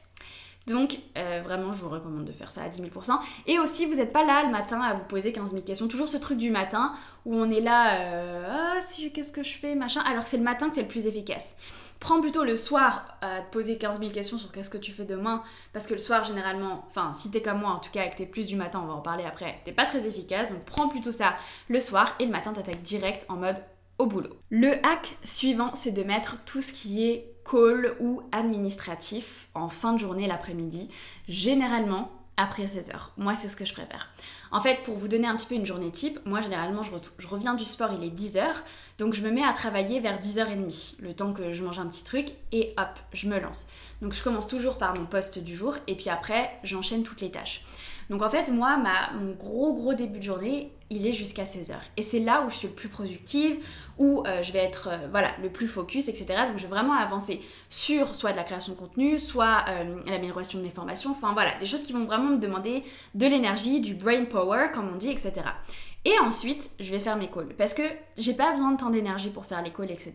Donc, 0.67 0.99
euh, 1.17 1.41
vraiment, 1.43 1.73
je 1.73 1.83
vous 1.83 1.89
recommande 1.89 2.25
de 2.25 2.33
faire 2.33 2.51
ça 2.51 2.63
à 2.63 2.69
10 2.69 2.83
000%. 2.83 3.19
Et 3.47 3.59
aussi, 3.59 3.87
vous 3.87 3.95
n'êtes 3.95 4.13
pas 4.13 4.25
là 4.25 4.45
le 4.45 4.51
matin 4.51 4.81
à 4.81 4.93
vous 4.93 5.05
poser 5.05 5.33
15 5.33 5.53
000 5.53 5.63
questions. 5.63 5.89
Toujours 5.89 6.09
ce 6.09 6.19
truc 6.19 6.39
du 6.39 6.51
matin 6.51 6.93
où 7.25 7.35
on 7.35 7.51
est 7.51 7.61
là, 7.61 8.01
euh, 8.01 8.47
ah, 8.49 8.81
si, 8.81 9.11
qu'est-ce 9.13 9.33
que 9.33 9.43
je 9.43 9.57
fais, 9.57 9.75
machin. 9.75 10.01
Alors 10.03 10.25
c'est 10.25 10.37
le 10.37 10.43
matin 10.43 10.69
que 10.69 10.75
c'est 10.75 10.83
le 10.83 10.89
plus 10.89 11.07
efficace. 11.07 11.57
Prends 12.01 12.21
plutôt 12.21 12.45
le 12.45 12.57
soir 12.57 13.19
à 13.21 13.43
te 13.43 13.53
poser 13.53 13.77
15 13.79 14.01
000 14.01 14.11
questions 14.11 14.39
sur 14.39 14.51
qu'est-ce 14.51 14.71
que 14.71 14.79
tu 14.79 14.91
fais 14.91 15.05
demain. 15.05 15.43
Parce 15.73 15.87
que 15.87 15.93
le 15.93 15.99
soir, 15.99 16.25
généralement, 16.25 16.85
enfin, 16.89 17.13
si 17.13 17.31
t'es 17.31 17.43
comme 17.43 17.61
moi, 17.61 17.71
en 17.71 17.79
tout 17.79 17.91
cas, 17.91 18.01
avec 18.01 18.17
tes 18.17 18.27
plus 18.27 18.47
du 18.47 18.57
matin, 18.57 18.81
on 18.83 18.87
va 18.87 18.95
en 18.95 19.03
parler 19.03 19.25
après, 19.25 19.61
t'es 19.65 19.73
pas 19.73 19.85
très 19.85 20.07
efficace. 20.07 20.51
Donc, 20.51 20.65
prends 20.65 20.89
plutôt 20.89 21.13
ça 21.13 21.35
le 21.69 21.79
soir 21.79 22.17
et 22.19 22.25
le 22.25 22.33
matin, 22.33 22.53
t'attaques 22.53 22.83
direct 22.83 23.27
en 23.29 23.37
mode 23.37 23.63
au 23.99 24.07
boulot. 24.07 24.41
Le 24.49 24.73
hack 24.87 25.19
suivant, 25.25 25.75
c'est 25.75 25.91
de 25.93 26.03
mettre 26.03 26.43
tout 26.45 26.63
ce 26.63 26.73
qui 26.73 27.07
est 27.07 27.37
call 27.49 27.95
ou 28.01 28.23
administratif 28.33 29.49
en 29.55 29.69
fin 29.69 29.93
de 29.93 29.99
journée 29.99 30.27
l'après-midi, 30.27 30.91
généralement 31.29 32.11
après 32.41 32.65
16h. 32.65 32.95
Moi, 33.17 33.35
c'est 33.35 33.49
ce 33.49 33.57
que 33.57 33.65
je 33.65 33.73
préfère. 33.73 34.09
En 34.51 34.61
fait, 34.61 34.83
pour 34.83 34.97
vous 34.97 35.09
donner 35.09 35.29
un 35.29 35.37
petit 35.37 35.47
peu 35.47 35.55
une 35.55 35.67
journée 35.67 35.91
type, 35.91 36.19
moi, 36.25 36.41
généralement, 36.41 36.83
je, 36.83 37.27
reviens 37.27 37.55
du 37.55 37.65
sport, 37.65 37.91
il 37.93 38.05
est 38.05 38.15
10h, 38.15 38.45
donc 38.99 39.15
je 39.15 39.23
me 39.23 39.31
mets 39.31 39.45
à 39.45 39.53
travailler 39.53 40.01
vers 40.01 40.19
10h30, 40.19 40.97
le 41.01 41.15
temps 41.15 41.33
que 41.33 41.53
je 41.53 41.63
mange 41.63 41.79
un 41.79 41.87
petit 41.87 42.03
truc, 42.03 42.29
et 42.53 42.75
hop, 42.79 42.99
je 43.13 43.29
me 43.29 43.39
lance. 43.39 43.69
Donc 44.03 44.15
je 44.15 44.23
commence 44.23 44.49
toujours 44.49 44.79
par 44.79 44.97
mon 44.99 45.05
poste 45.05 45.39
du 45.39 45.55
jour, 45.55 45.77
et 45.87 45.95
puis 45.95 46.09
après, 46.09 46.59
j'enchaîne 46.65 47.03
toutes 47.03 47.21
les 47.21 47.31
tâches. 47.31 47.65
Donc 48.11 48.23
en 48.23 48.29
fait, 48.29 48.51
moi, 48.51 48.77
ma, 48.77 49.13
mon 49.19 49.33
gros 49.33 49.73
gros 49.73 49.95
début 49.95 50.19
de 50.19 50.25
journée, 50.25 50.73
il 50.91 51.07
est 51.07 51.13
jusqu'à 51.13 51.45
16h. 51.45 51.75
Et 51.97 52.03
c'est 52.03 52.19
là 52.19 52.45
où 52.45 52.51
je 52.51 52.57
suis 52.57 52.67
le 52.67 52.75
plus 52.75 52.89
productive, 52.89 53.65
où 53.99 54.25
euh, 54.27 54.43
je 54.43 54.53
vais 54.53 54.59
être 54.59 54.89
euh, 54.91 55.07
voilà, 55.13 55.31
le 55.41 55.49
plus 55.49 55.69
focus, 55.69 56.09
etc. 56.09 56.27
Donc 56.49 56.57
je 56.57 56.63
vais 56.63 56.71
vraiment 56.71 56.95
avancer 56.95 57.41
sur 57.69 58.17
soit 58.17 58.33
de 58.33 58.37
la 58.37 58.43
création 58.43 58.73
de 58.73 58.79
contenu, 58.79 59.21
soit 59.21 59.65
euh, 59.69 60.01
l'amélioration 60.07 60.59
de 60.59 60.65
mes 60.65 60.71
formations, 60.71 61.13
enfin 61.13 61.33
voilà, 61.33 61.57
des 61.61 61.67
choses 61.67 61.85
qui 61.85 61.93
vont 61.93 62.05
vraiment 62.05 62.31
me 62.31 62.39
demander 62.39 62.83
de 63.15 63.27
l'énergie, 63.27 63.81
du 63.81 63.95
brain 63.95 64.25
power, 64.25 64.67
comme 64.75 64.91
on 64.93 64.97
dit, 64.97 65.11
etc. 65.11 65.33
Et 66.05 66.19
ensuite, 66.21 66.71
je 66.81 66.91
vais 66.91 66.99
faire 66.99 67.17
mes 67.17 67.29
calls. 67.29 67.55
Parce 67.59 67.75
que 67.75 67.83
j'ai 68.17 68.33
pas 68.33 68.53
besoin 68.53 68.73
de 68.73 68.79
tant 68.79 68.91
d'énergie 68.91 69.31
pour 69.31 69.45
faire 69.45 69.63
les 69.63 69.71
calls, 69.71 69.91
etc. 69.91 70.13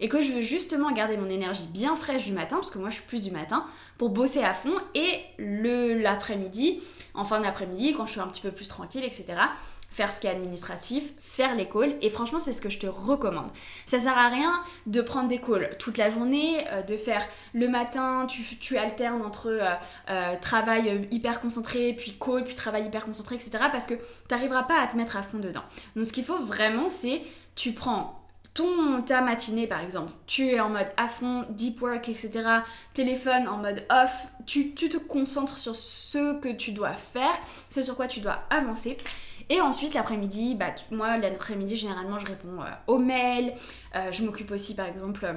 Et 0.00 0.08
que 0.08 0.20
je 0.20 0.32
veux 0.32 0.42
justement 0.42 0.90
garder 0.92 1.16
mon 1.16 1.28
énergie 1.28 1.66
bien 1.66 1.94
fraîche 1.94 2.24
du 2.24 2.32
matin, 2.32 2.56
parce 2.56 2.70
que 2.70 2.78
moi 2.78 2.90
je 2.90 2.96
suis 2.96 3.04
plus 3.04 3.22
du 3.22 3.30
matin, 3.30 3.66
pour 3.98 4.08
bosser 4.08 4.42
à 4.42 4.54
fond. 4.54 4.74
Et 4.94 5.20
l'après-midi, 5.38 6.80
en 7.14 7.24
fin 7.24 7.40
d'après-midi, 7.40 7.92
quand 7.94 8.06
je 8.06 8.12
suis 8.12 8.20
un 8.20 8.28
petit 8.28 8.42
peu 8.42 8.50
plus 8.50 8.68
tranquille, 8.68 9.04
etc 9.04 9.34
faire 9.90 10.12
ce 10.12 10.20
qui 10.20 10.26
est 10.26 10.30
administratif, 10.30 11.12
faire 11.20 11.54
les 11.54 11.68
calls. 11.68 11.96
Et 12.00 12.10
franchement, 12.10 12.38
c'est 12.38 12.52
ce 12.52 12.60
que 12.60 12.68
je 12.68 12.78
te 12.78 12.86
recommande. 12.86 13.50
Ça 13.86 13.98
sert 13.98 14.16
à 14.16 14.28
rien 14.28 14.62
de 14.86 15.00
prendre 15.00 15.28
des 15.28 15.38
calls 15.38 15.76
toute 15.78 15.98
la 15.98 16.08
journée, 16.08 16.64
euh, 16.70 16.82
de 16.82 16.96
faire 16.96 17.26
le 17.54 17.68
matin, 17.68 18.26
tu, 18.26 18.42
tu 18.58 18.78
alternes 18.78 19.22
entre 19.22 19.48
euh, 19.48 19.74
euh, 20.08 20.36
travail 20.40 21.08
hyper 21.10 21.40
concentré, 21.40 21.92
puis 21.92 22.16
call, 22.18 22.44
puis 22.44 22.54
travail 22.54 22.86
hyper 22.86 23.04
concentré, 23.04 23.34
etc. 23.34 23.50
Parce 23.72 23.86
que 23.86 23.94
tu 23.94 24.00
n'arriveras 24.30 24.62
pas 24.62 24.80
à 24.80 24.86
te 24.86 24.96
mettre 24.96 25.16
à 25.16 25.22
fond 25.22 25.38
dedans. 25.38 25.62
Donc 25.96 26.06
ce 26.06 26.12
qu'il 26.12 26.24
faut 26.24 26.42
vraiment, 26.44 26.88
c'est 26.88 27.22
tu 27.56 27.72
prends 27.72 28.20
ton, 28.54 29.02
ta 29.02 29.20
matinée 29.20 29.66
par 29.66 29.80
exemple, 29.80 30.12
tu 30.26 30.48
es 30.48 30.60
en 30.60 30.70
mode 30.70 30.88
à 30.96 31.08
fond, 31.08 31.44
deep 31.50 31.80
work, 31.80 32.08
etc. 32.08 32.30
Téléphone 32.94 33.48
en 33.48 33.58
mode 33.58 33.84
off, 33.90 34.28
tu, 34.46 34.74
tu 34.74 34.88
te 34.88 34.96
concentres 34.96 35.58
sur 35.58 35.76
ce 35.76 36.38
que 36.40 36.52
tu 36.52 36.72
dois 36.72 36.94
faire, 36.94 37.38
ce 37.68 37.82
sur 37.82 37.96
quoi 37.96 38.06
tu 38.06 38.20
dois 38.20 38.40
avancer. 38.50 38.96
Et 39.50 39.60
ensuite, 39.60 39.94
l'après-midi, 39.94 40.54
bah, 40.54 40.72
moi, 40.92 41.18
l'après-midi, 41.18 41.76
généralement, 41.76 42.18
je 42.18 42.26
réponds 42.26 42.62
euh, 42.62 42.70
aux 42.86 42.98
mails. 42.98 43.52
Euh, 43.96 44.12
je 44.12 44.24
m'occupe 44.24 44.52
aussi, 44.52 44.76
par 44.76 44.86
exemple, 44.86 45.24
euh, 45.24 45.32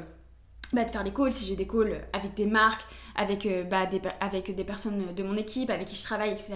bah, 0.72 0.84
de 0.84 0.92
faire 0.92 1.04
des 1.04 1.12
calls, 1.12 1.34
si 1.34 1.48
j'ai 1.48 1.56
des 1.56 1.66
calls 1.66 2.00
avec 2.14 2.36
des 2.36 2.46
marques, 2.46 2.86
avec, 3.16 3.48
bah, 3.70 3.88
des, 3.88 4.64
personnes 4.64 5.16
de 5.16 5.24
mon 5.24 5.36
équipe, 5.36 5.72
avec 5.72 5.88
qui 5.88 5.96
je 5.96 6.04
travaille, 6.04 6.30
etc. 6.30 6.56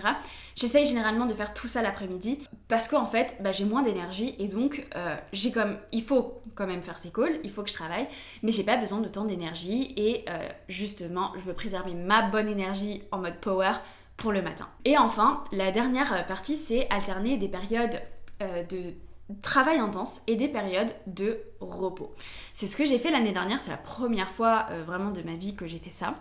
J'essaye 0.55 0.85
généralement 0.85 1.25
de 1.25 1.33
faire 1.33 1.51
tout 1.51 1.67
ça 1.67 1.81
l'après-midi 1.81 2.39
parce 2.67 2.87
qu'en 2.87 3.07
fait, 3.07 3.37
j'ai 3.51 3.65
moins 3.65 3.81
d'énergie 3.83 4.35
et 4.39 4.47
donc 4.47 4.87
j'ai 5.33 5.51
comme, 5.51 5.77
il 5.91 6.01
faut 6.01 6.41
quand 6.55 6.65
même 6.65 6.81
faire 6.81 6.97
ces 6.97 7.11
calls, 7.11 7.39
il 7.43 7.51
faut 7.51 7.61
que 7.61 7.69
je 7.69 7.75
travaille, 7.75 8.07
mais 8.41 8.51
j'ai 8.51 8.63
pas 8.63 8.77
besoin 8.77 9.01
de 9.01 9.07
tant 9.07 9.25
d'énergie 9.25 9.93
et 9.97 10.25
justement, 10.67 11.31
je 11.35 11.41
veux 11.41 11.53
préserver 11.53 11.93
ma 11.93 12.23
bonne 12.23 12.47
énergie 12.47 13.03
en 13.11 13.19
mode 13.19 13.39
power 13.39 13.73
pour 14.17 14.31
le 14.31 14.41
matin. 14.41 14.67
Et 14.83 14.97
enfin, 14.97 15.43
la 15.51 15.71
dernière 15.71 16.25
partie, 16.25 16.57
c'est 16.57 16.89
alterner 16.89 17.37
des 17.37 17.47
périodes 17.47 18.01
euh, 18.41 18.63
de 18.63 18.93
travail 19.41 19.77
intense 19.77 20.21
et 20.27 20.35
des 20.35 20.47
périodes 20.47 20.93
de 21.05 21.39
repos. 21.59 22.13
C'est 22.53 22.65
ce 22.65 22.77
que 22.77 22.85
j'ai 22.85 22.97
fait 22.97 23.11
l'année 23.11 23.33
dernière, 23.33 23.59
c'est 23.59 23.71
la 23.71 23.77
première 23.77 24.31
fois 24.31 24.67
euh, 24.71 24.83
vraiment 24.83 25.11
de 25.11 25.21
ma 25.21 25.35
vie 25.35 25.55
que 25.55 25.67
j'ai 25.67 25.79
fait 25.79 25.91
ça. 25.91 26.15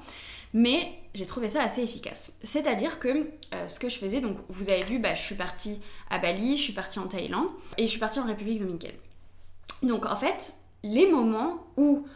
Mais 0.53 0.93
j'ai 1.15 1.27
trouvé 1.27 1.49
ça 1.49 1.63
assez 1.63 1.83
efficace. 1.83 2.33
C'est-à-dire 2.43 2.99
que 2.99 3.31
euh, 3.55 3.69
ce 3.69 3.79
que 3.79 3.89
je 3.89 3.99
faisais, 3.99 4.21
donc 4.21 4.37
vous 4.49 4.71
avez 4.71 4.83
vu, 4.85 4.99
bah, 4.99 5.15
je 5.15 5.23
suis 5.23 5.35
partie 5.35 5.81
à 6.11 6.19
Bali, 6.19 6.57
je 6.57 6.63
suis 6.63 6.73
partie 6.73 6.99
en 6.99 7.07
Thaïlande 7.07 7.49
et 7.79 7.87
je 7.87 7.91
suis 7.91 8.01
partie 8.01 8.21
en 8.21 8.27
République 8.27 8.59
dominicaine. 8.59 8.97
Donc 9.83 10.07
en 10.07 10.17
fait, 10.17 10.55
les 10.83 11.09
moments 11.11 11.67
où 11.77 12.07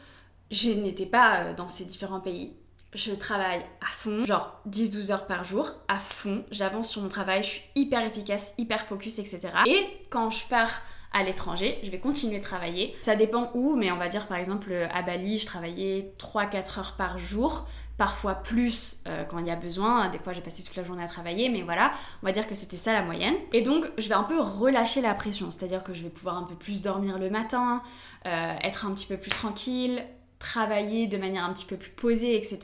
je 0.50 0.70
n'étais 0.70 1.06
pas 1.06 1.52
dans 1.54 1.68
ces 1.68 1.84
différents 1.84 2.20
pays, 2.20 2.54
je 2.92 3.12
travaille 3.12 3.60
à 3.80 3.86
fond, 3.86 4.24
genre 4.24 4.60
10-12 4.68 5.12
heures 5.12 5.26
par 5.26 5.44
jour, 5.44 5.72
à 5.88 5.96
fond. 5.96 6.44
J'avance 6.50 6.88
sur 6.88 7.02
mon 7.02 7.08
travail, 7.08 7.42
je 7.42 7.48
suis 7.48 7.62
hyper 7.74 8.04
efficace, 8.04 8.54
hyper 8.58 8.80
focus, 8.80 9.18
etc. 9.18 9.40
Et 9.66 9.86
quand 10.10 10.30
je 10.30 10.46
pars 10.46 10.82
à 11.12 11.22
l'étranger, 11.22 11.78
je 11.82 11.90
vais 11.90 11.98
continuer 11.98 12.38
de 12.38 12.44
travailler. 12.44 12.96
Ça 13.02 13.16
dépend 13.16 13.50
où, 13.54 13.76
mais 13.76 13.90
on 13.90 13.96
va 13.96 14.08
dire 14.08 14.26
par 14.26 14.38
exemple 14.38 14.72
à 14.92 15.02
Bali, 15.02 15.38
je 15.38 15.46
travaillais 15.46 16.12
3-4 16.18 16.78
heures 16.78 16.94
par 16.96 17.18
jour, 17.18 17.66
parfois 17.96 18.34
plus 18.34 19.02
euh, 19.06 19.24
quand 19.24 19.38
il 19.38 19.46
y 19.46 19.50
a 19.50 19.56
besoin. 19.56 20.08
Des 20.08 20.18
fois, 20.18 20.32
j'ai 20.32 20.40
passé 20.40 20.62
toute 20.62 20.76
la 20.76 20.84
journée 20.84 21.02
à 21.02 21.08
travailler, 21.08 21.48
mais 21.48 21.62
voilà, 21.62 21.92
on 22.22 22.26
va 22.26 22.32
dire 22.32 22.46
que 22.46 22.54
c'était 22.54 22.76
ça 22.76 22.92
la 22.92 23.02
moyenne. 23.02 23.34
Et 23.52 23.62
donc, 23.62 23.84
je 23.98 24.08
vais 24.08 24.14
un 24.14 24.22
peu 24.22 24.40
relâcher 24.40 25.00
la 25.00 25.14
pression, 25.14 25.50
c'est-à-dire 25.50 25.84
que 25.84 25.94
je 25.94 26.02
vais 26.02 26.08
pouvoir 26.08 26.38
un 26.38 26.44
peu 26.44 26.54
plus 26.54 26.80
dormir 26.80 27.18
le 27.18 27.28
matin, 27.28 27.82
euh, 28.26 28.54
être 28.62 28.86
un 28.86 28.92
petit 28.92 29.06
peu 29.06 29.16
plus 29.16 29.30
tranquille, 29.30 30.04
travailler 30.40 31.06
de 31.06 31.18
manière 31.18 31.44
un 31.44 31.52
petit 31.52 31.66
peu 31.66 31.76
plus 31.76 31.92
posée, 31.92 32.36
etc. 32.36 32.58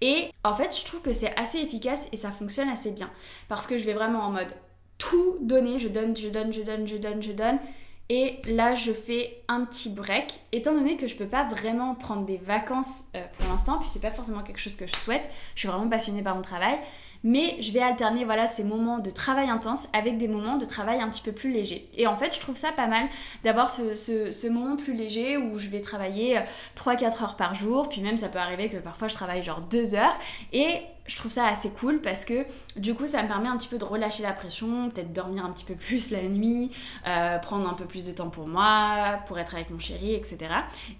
Et 0.00 0.30
en 0.44 0.54
fait, 0.54 0.76
je 0.78 0.84
trouve 0.84 1.00
que 1.00 1.12
c'est 1.12 1.36
assez 1.36 1.58
efficace 1.58 2.08
et 2.12 2.16
ça 2.16 2.30
fonctionne 2.30 2.68
assez 2.68 2.92
bien. 2.92 3.10
Parce 3.48 3.66
que 3.66 3.76
je 3.76 3.84
vais 3.84 3.94
vraiment 3.94 4.20
en 4.20 4.30
mode 4.30 4.54
tout 4.98 5.38
donner, 5.40 5.80
je 5.80 5.88
donne, 5.88 6.16
je 6.16 6.28
donne, 6.28 6.52
je 6.52 6.62
donne, 6.62 6.86
je 6.86 6.96
donne, 6.96 7.22
je 7.22 7.32
donne. 7.32 7.58
Et 8.10 8.42
là, 8.44 8.74
je 8.74 8.92
fais 8.92 9.42
un 9.46 9.64
petit 9.64 9.88
break, 9.88 10.40
étant 10.50 10.74
donné 10.74 10.96
que 10.96 11.06
je 11.06 11.14
peux 11.14 11.28
pas 11.28 11.44
vraiment 11.44 11.94
prendre 11.94 12.26
des 12.26 12.38
vacances 12.38 13.04
euh, 13.14 13.24
pour 13.38 13.48
l'instant, 13.48 13.78
puis 13.78 13.88
c'est 13.88 14.00
pas 14.00 14.10
forcément 14.10 14.42
quelque 14.42 14.58
chose 14.58 14.74
que 14.74 14.86
je 14.86 14.96
souhaite. 14.96 15.30
Je 15.54 15.60
suis 15.60 15.68
vraiment 15.68 15.88
passionnée 15.88 16.20
par 16.20 16.34
mon 16.34 16.42
travail, 16.42 16.80
mais 17.24 17.56
je 17.60 17.72
vais 17.72 17.80
alterner 17.80 18.24
voilà 18.24 18.46
ces 18.46 18.64
moments 18.64 18.98
de 18.98 19.10
travail 19.10 19.48
intense 19.50 19.88
avec 19.92 20.18
des 20.18 20.28
moments 20.28 20.56
de 20.56 20.64
travail 20.64 21.00
un 21.00 21.08
petit 21.08 21.22
peu 21.22 21.32
plus 21.32 21.50
légers. 21.50 21.88
Et 21.96 22.06
en 22.06 22.16
fait, 22.16 22.34
je 22.34 22.40
trouve 22.40 22.56
ça 22.56 22.72
pas 22.72 22.86
mal 22.86 23.06
d'avoir 23.44 23.70
ce, 23.70 23.94
ce, 23.94 24.48
moment 24.48 24.76
plus 24.76 24.94
léger 24.94 25.36
où 25.36 25.58
je 25.58 25.68
vais 25.68 25.80
travailler 25.80 26.40
3-4 26.76 27.02
euh, 27.20 27.22
heures 27.22 27.36
par 27.36 27.54
jour, 27.54 27.88
puis 27.88 28.00
même 28.00 28.16
ça 28.16 28.28
peut 28.28 28.38
arriver 28.38 28.68
que 28.68 28.78
parfois 28.78 29.08
je 29.08 29.14
travaille 29.14 29.42
genre 29.42 29.60
2 29.60 29.94
heures, 29.94 30.18
et 30.52 30.80
je 31.06 31.16
trouve 31.16 31.30
ça 31.30 31.46
assez 31.46 31.70
cool 31.70 32.00
parce 32.00 32.24
que 32.24 32.44
du 32.76 32.94
coup 32.94 33.06
ça 33.06 33.22
me 33.22 33.28
permet 33.28 33.48
un 33.48 33.56
petit 33.56 33.68
peu 33.68 33.78
de 33.78 33.84
relâcher 33.84 34.22
la 34.22 34.32
pression, 34.32 34.90
peut-être 34.90 35.12
dormir 35.12 35.44
un 35.44 35.50
petit 35.50 35.64
peu 35.64 35.74
plus 35.74 36.10
la 36.10 36.22
nuit, 36.22 36.70
euh, 37.06 37.38
prendre 37.38 37.68
un 37.68 37.74
peu 37.74 37.84
plus 37.84 38.04
de 38.04 38.12
temps 38.12 38.30
pour 38.30 38.46
moi, 38.46 39.20
pour 39.26 39.38
être 39.38 39.54
avec 39.54 39.70
mon 39.70 39.78
chéri, 39.78 40.14
etc. 40.14 40.38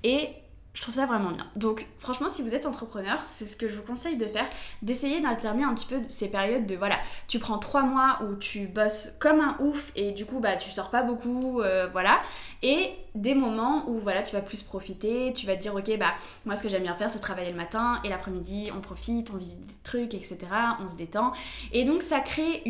Et 0.05 0.31
je 0.73 0.83
trouve 0.83 0.95
ça 0.95 1.07
vraiment 1.07 1.33
bien. 1.33 1.47
Donc 1.57 1.87
franchement, 1.99 2.29
si 2.29 2.43
vous 2.43 2.55
êtes 2.55 2.65
entrepreneur, 2.65 3.23
c'est 3.25 3.45
ce 3.45 3.57
que 3.57 3.69
je 3.69 3.77
vous 3.77 3.83
conseille 3.83 4.17
de 4.17 4.27
faire, 4.27 4.49
d'essayer 4.83 5.21
d'alterner 5.21 5.65
un 5.65 5.75
petit 5.75 5.87
peu 5.87 6.01
ces 6.09 6.29
périodes 6.29 6.67
de 6.67 6.77
voilà, 6.77 6.99
tu 7.27 7.39
prends 7.39 7.59
trois 7.59 7.83
mois 7.83 8.21
où 8.23 8.37
tu 8.37 8.67
bosses 8.67 9.13
comme 9.19 9.41
un 9.41 9.57
ouf 9.59 9.91
et 9.97 10.13
du 10.13 10.27
coup 10.27 10.39
bah 10.39 10.57
tu 10.57 10.71
sors 10.71 10.91
pas 10.91 11.03
beaucoup, 11.03 11.61
euh, 11.61 11.89
voilà, 11.91 12.21
et 12.63 12.93
des 13.15 13.35
moments 13.35 13.89
où 13.89 13.99
voilà 13.99 14.23
tu 14.23 14.35
vas 14.35 14.43
plus 14.43 14.63
profiter, 14.63 15.33
tu 15.33 15.47
vas 15.47 15.57
te 15.57 15.63
dire 15.63 15.75
ok 15.75 15.99
bah 15.99 16.13
moi 16.47 16.57
ce 16.57 16.63
que 16.63 16.69
j'aime 16.69 16.83
bien 16.83 16.95
faire 16.95 17.11
c'est 17.11 17.19
travailler 17.19 17.51
le 17.51 17.57
matin 17.57 18.01
et 18.05 18.09
l'après-midi 18.09 18.71
on 18.77 18.81
profite, 18.81 19.31
on 19.33 19.37
visite 19.37 19.65
des 19.67 19.75
trucs 19.83 20.15
etc, 20.15 20.39
on 20.81 20.89
se 20.89 20.97
détend. 20.97 21.33
Et 21.73 21.85
donc 21.85 22.03
ça 22.03 22.21
crée 22.21 22.63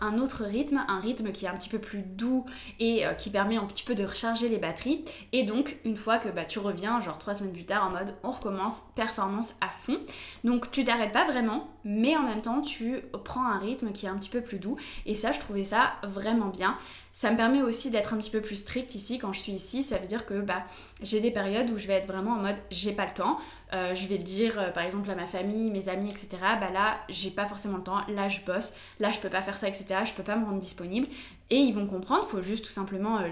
un 0.00 0.18
autre 0.18 0.44
rythme, 0.44 0.84
un 0.88 1.00
rythme 1.00 1.32
qui 1.32 1.44
est 1.44 1.48
un 1.48 1.56
petit 1.56 1.68
peu 1.68 1.78
plus 1.78 2.02
doux 2.02 2.44
et 2.78 3.06
euh, 3.06 3.14
qui 3.14 3.30
permet 3.30 3.56
un 3.56 3.66
petit 3.66 3.84
peu 3.84 3.94
de 3.94 4.04
recharger 4.04 4.48
les 4.48 4.58
batteries. 4.58 5.04
Et 5.32 5.44
donc 5.44 5.78
une 5.84 5.96
fois 5.96 6.18
que 6.18 6.28
bah, 6.28 6.44
tu 6.44 6.58
reviens 6.58 7.00
genre 7.00 7.18
trois 7.18 7.34
semaines 7.34 7.52
plus 7.52 7.64
tard 7.64 7.86
en 7.86 7.90
mode 7.90 8.14
on 8.22 8.30
recommence 8.30 8.82
performance 8.94 9.54
à 9.60 9.68
fond. 9.68 9.98
Donc 10.44 10.70
tu 10.70 10.84
t'arrêtes 10.84 11.12
pas 11.12 11.24
vraiment 11.24 11.68
mais 11.84 12.16
en 12.16 12.22
même 12.22 12.42
temps 12.42 12.60
tu 12.60 13.00
prends 13.24 13.44
un 13.44 13.58
rythme 13.58 13.92
qui 13.92 14.06
est 14.06 14.08
un 14.08 14.16
petit 14.16 14.30
peu 14.30 14.40
plus 14.40 14.58
doux. 14.58 14.76
Et 15.06 15.14
ça 15.14 15.32
je 15.32 15.40
trouvais 15.40 15.64
ça 15.64 15.92
vraiment 16.02 16.48
bien 16.48 16.76
ça 17.12 17.30
me 17.30 17.36
permet 17.36 17.62
aussi 17.62 17.90
d'être 17.90 18.14
un 18.14 18.18
petit 18.18 18.30
peu 18.30 18.40
plus 18.40 18.56
strict 18.56 18.94
ici 18.94 19.18
quand 19.18 19.32
je 19.32 19.40
suis 19.40 19.52
ici. 19.52 19.82
Ça 19.82 19.98
veut 19.98 20.06
dire 20.06 20.26
que 20.26 20.40
bah, 20.40 20.64
j'ai 21.02 21.20
des 21.20 21.30
périodes 21.30 21.70
où 21.70 21.78
je 21.78 21.86
vais 21.86 21.94
être 21.94 22.06
vraiment 22.06 22.32
en 22.32 22.42
mode 22.42 22.56
j'ai 22.70 22.92
pas 22.92 23.04
le 23.04 23.12
temps. 23.12 23.38
Euh, 23.72 23.94
je 23.94 24.06
vais 24.08 24.18
dire 24.18 24.58
euh, 24.58 24.70
par 24.70 24.84
exemple 24.84 25.10
à 25.10 25.14
ma 25.14 25.26
famille, 25.26 25.70
mes 25.70 25.88
amis, 25.88 26.10
etc. 26.10 26.28
Bah 26.60 26.70
là, 26.70 26.98
j'ai 27.08 27.30
pas 27.30 27.46
forcément 27.46 27.78
le 27.78 27.82
temps. 27.82 28.00
Là, 28.08 28.28
je 28.28 28.40
bosse. 28.42 28.74
Là, 29.00 29.10
je 29.10 29.18
peux 29.18 29.28
pas 29.28 29.42
faire 29.42 29.58
ça, 29.58 29.68
etc. 29.68 30.00
Je 30.04 30.12
peux 30.12 30.22
pas 30.22 30.36
me 30.36 30.44
rendre 30.44 30.60
disponible. 30.60 31.08
Et 31.50 31.56
ils 31.56 31.74
vont 31.74 31.86
comprendre. 31.86 32.24
Faut 32.24 32.42
juste 32.42 32.64
tout 32.64 32.70
simplement 32.70 33.18
euh, 33.18 33.28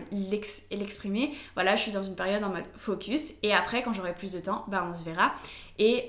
l'exprimer. 0.73 1.33
Voilà, 1.55 1.77
je 1.77 1.83
suis 1.83 1.93
dans 1.93 2.05
une 2.05 2.17
période 2.17 2.43
en 2.43 2.51
mode 2.51 2.67
focus. 2.77 3.35
Et 3.43 3.53
après, 3.53 3.83
quand 3.83 3.93
j'aurai 3.93 4.15
plus 4.15 4.33
de 4.33 4.41
temps, 4.41 4.65
bah 4.69 4.87
on 4.91 4.95
se 4.95 5.05
verra. 5.05 5.35
Et, 5.79 6.09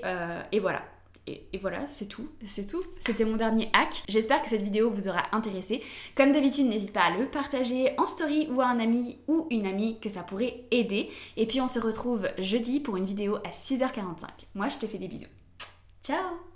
et 0.50 0.58
voilà. 0.58 0.82
Et, 1.52 1.58
voilà, 1.58 1.86
c'est 1.86 2.06
tout. 2.06 2.28
C'est 2.44 2.66
tout. 2.66 2.82
C'était 2.98 3.24
mon 3.24 3.36
dernier 3.36 3.70
hack. 3.72 4.02
J'espère 4.08 4.42
que 4.42 4.48
cette 4.48 4.62
vidéo 4.62 4.90
vous 4.90 5.08
aura 5.08 5.22
intéressé. 5.32 5.82
Comme 6.16 6.32
d'habitude, 6.32 6.66
n'hésite 6.66 6.92
pas 6.92 7.02
à 7.02 7.16
le 7.16 7.26
partager 7.26 7.92
en 7.98 8.06
story 8.06 8.48
ou 8.50 8.60
à 8.60 8.66
un 8.66 8.80
ami 8.80 9.18
ou 9.28 9.46
une 9.50 9.66
amie 9.66 10.00
que 10.00 10.08
ça 10.08 10.22
pourrait 10.22 10.64
aider. 10.70 11.10
Et 11.36 11.46
puis 11.46 11.60
on 11.60 11.66
se 11.66 11.78
retrouve 11.78 12.28
jeudi 12.38 12.80
pour 12.80 12.96
une 12.96 13.06
vidéo 13.06 13.36
à 13.36 13.50
6h45. 13.50 14.26
Moi, 14.54 14.68
je 14.68 14.78
te 14.78 14.86
fais 14.86 14.98
des 14.98 15.08
bisous. 15.08 15.28
Ciao 16.02 16.40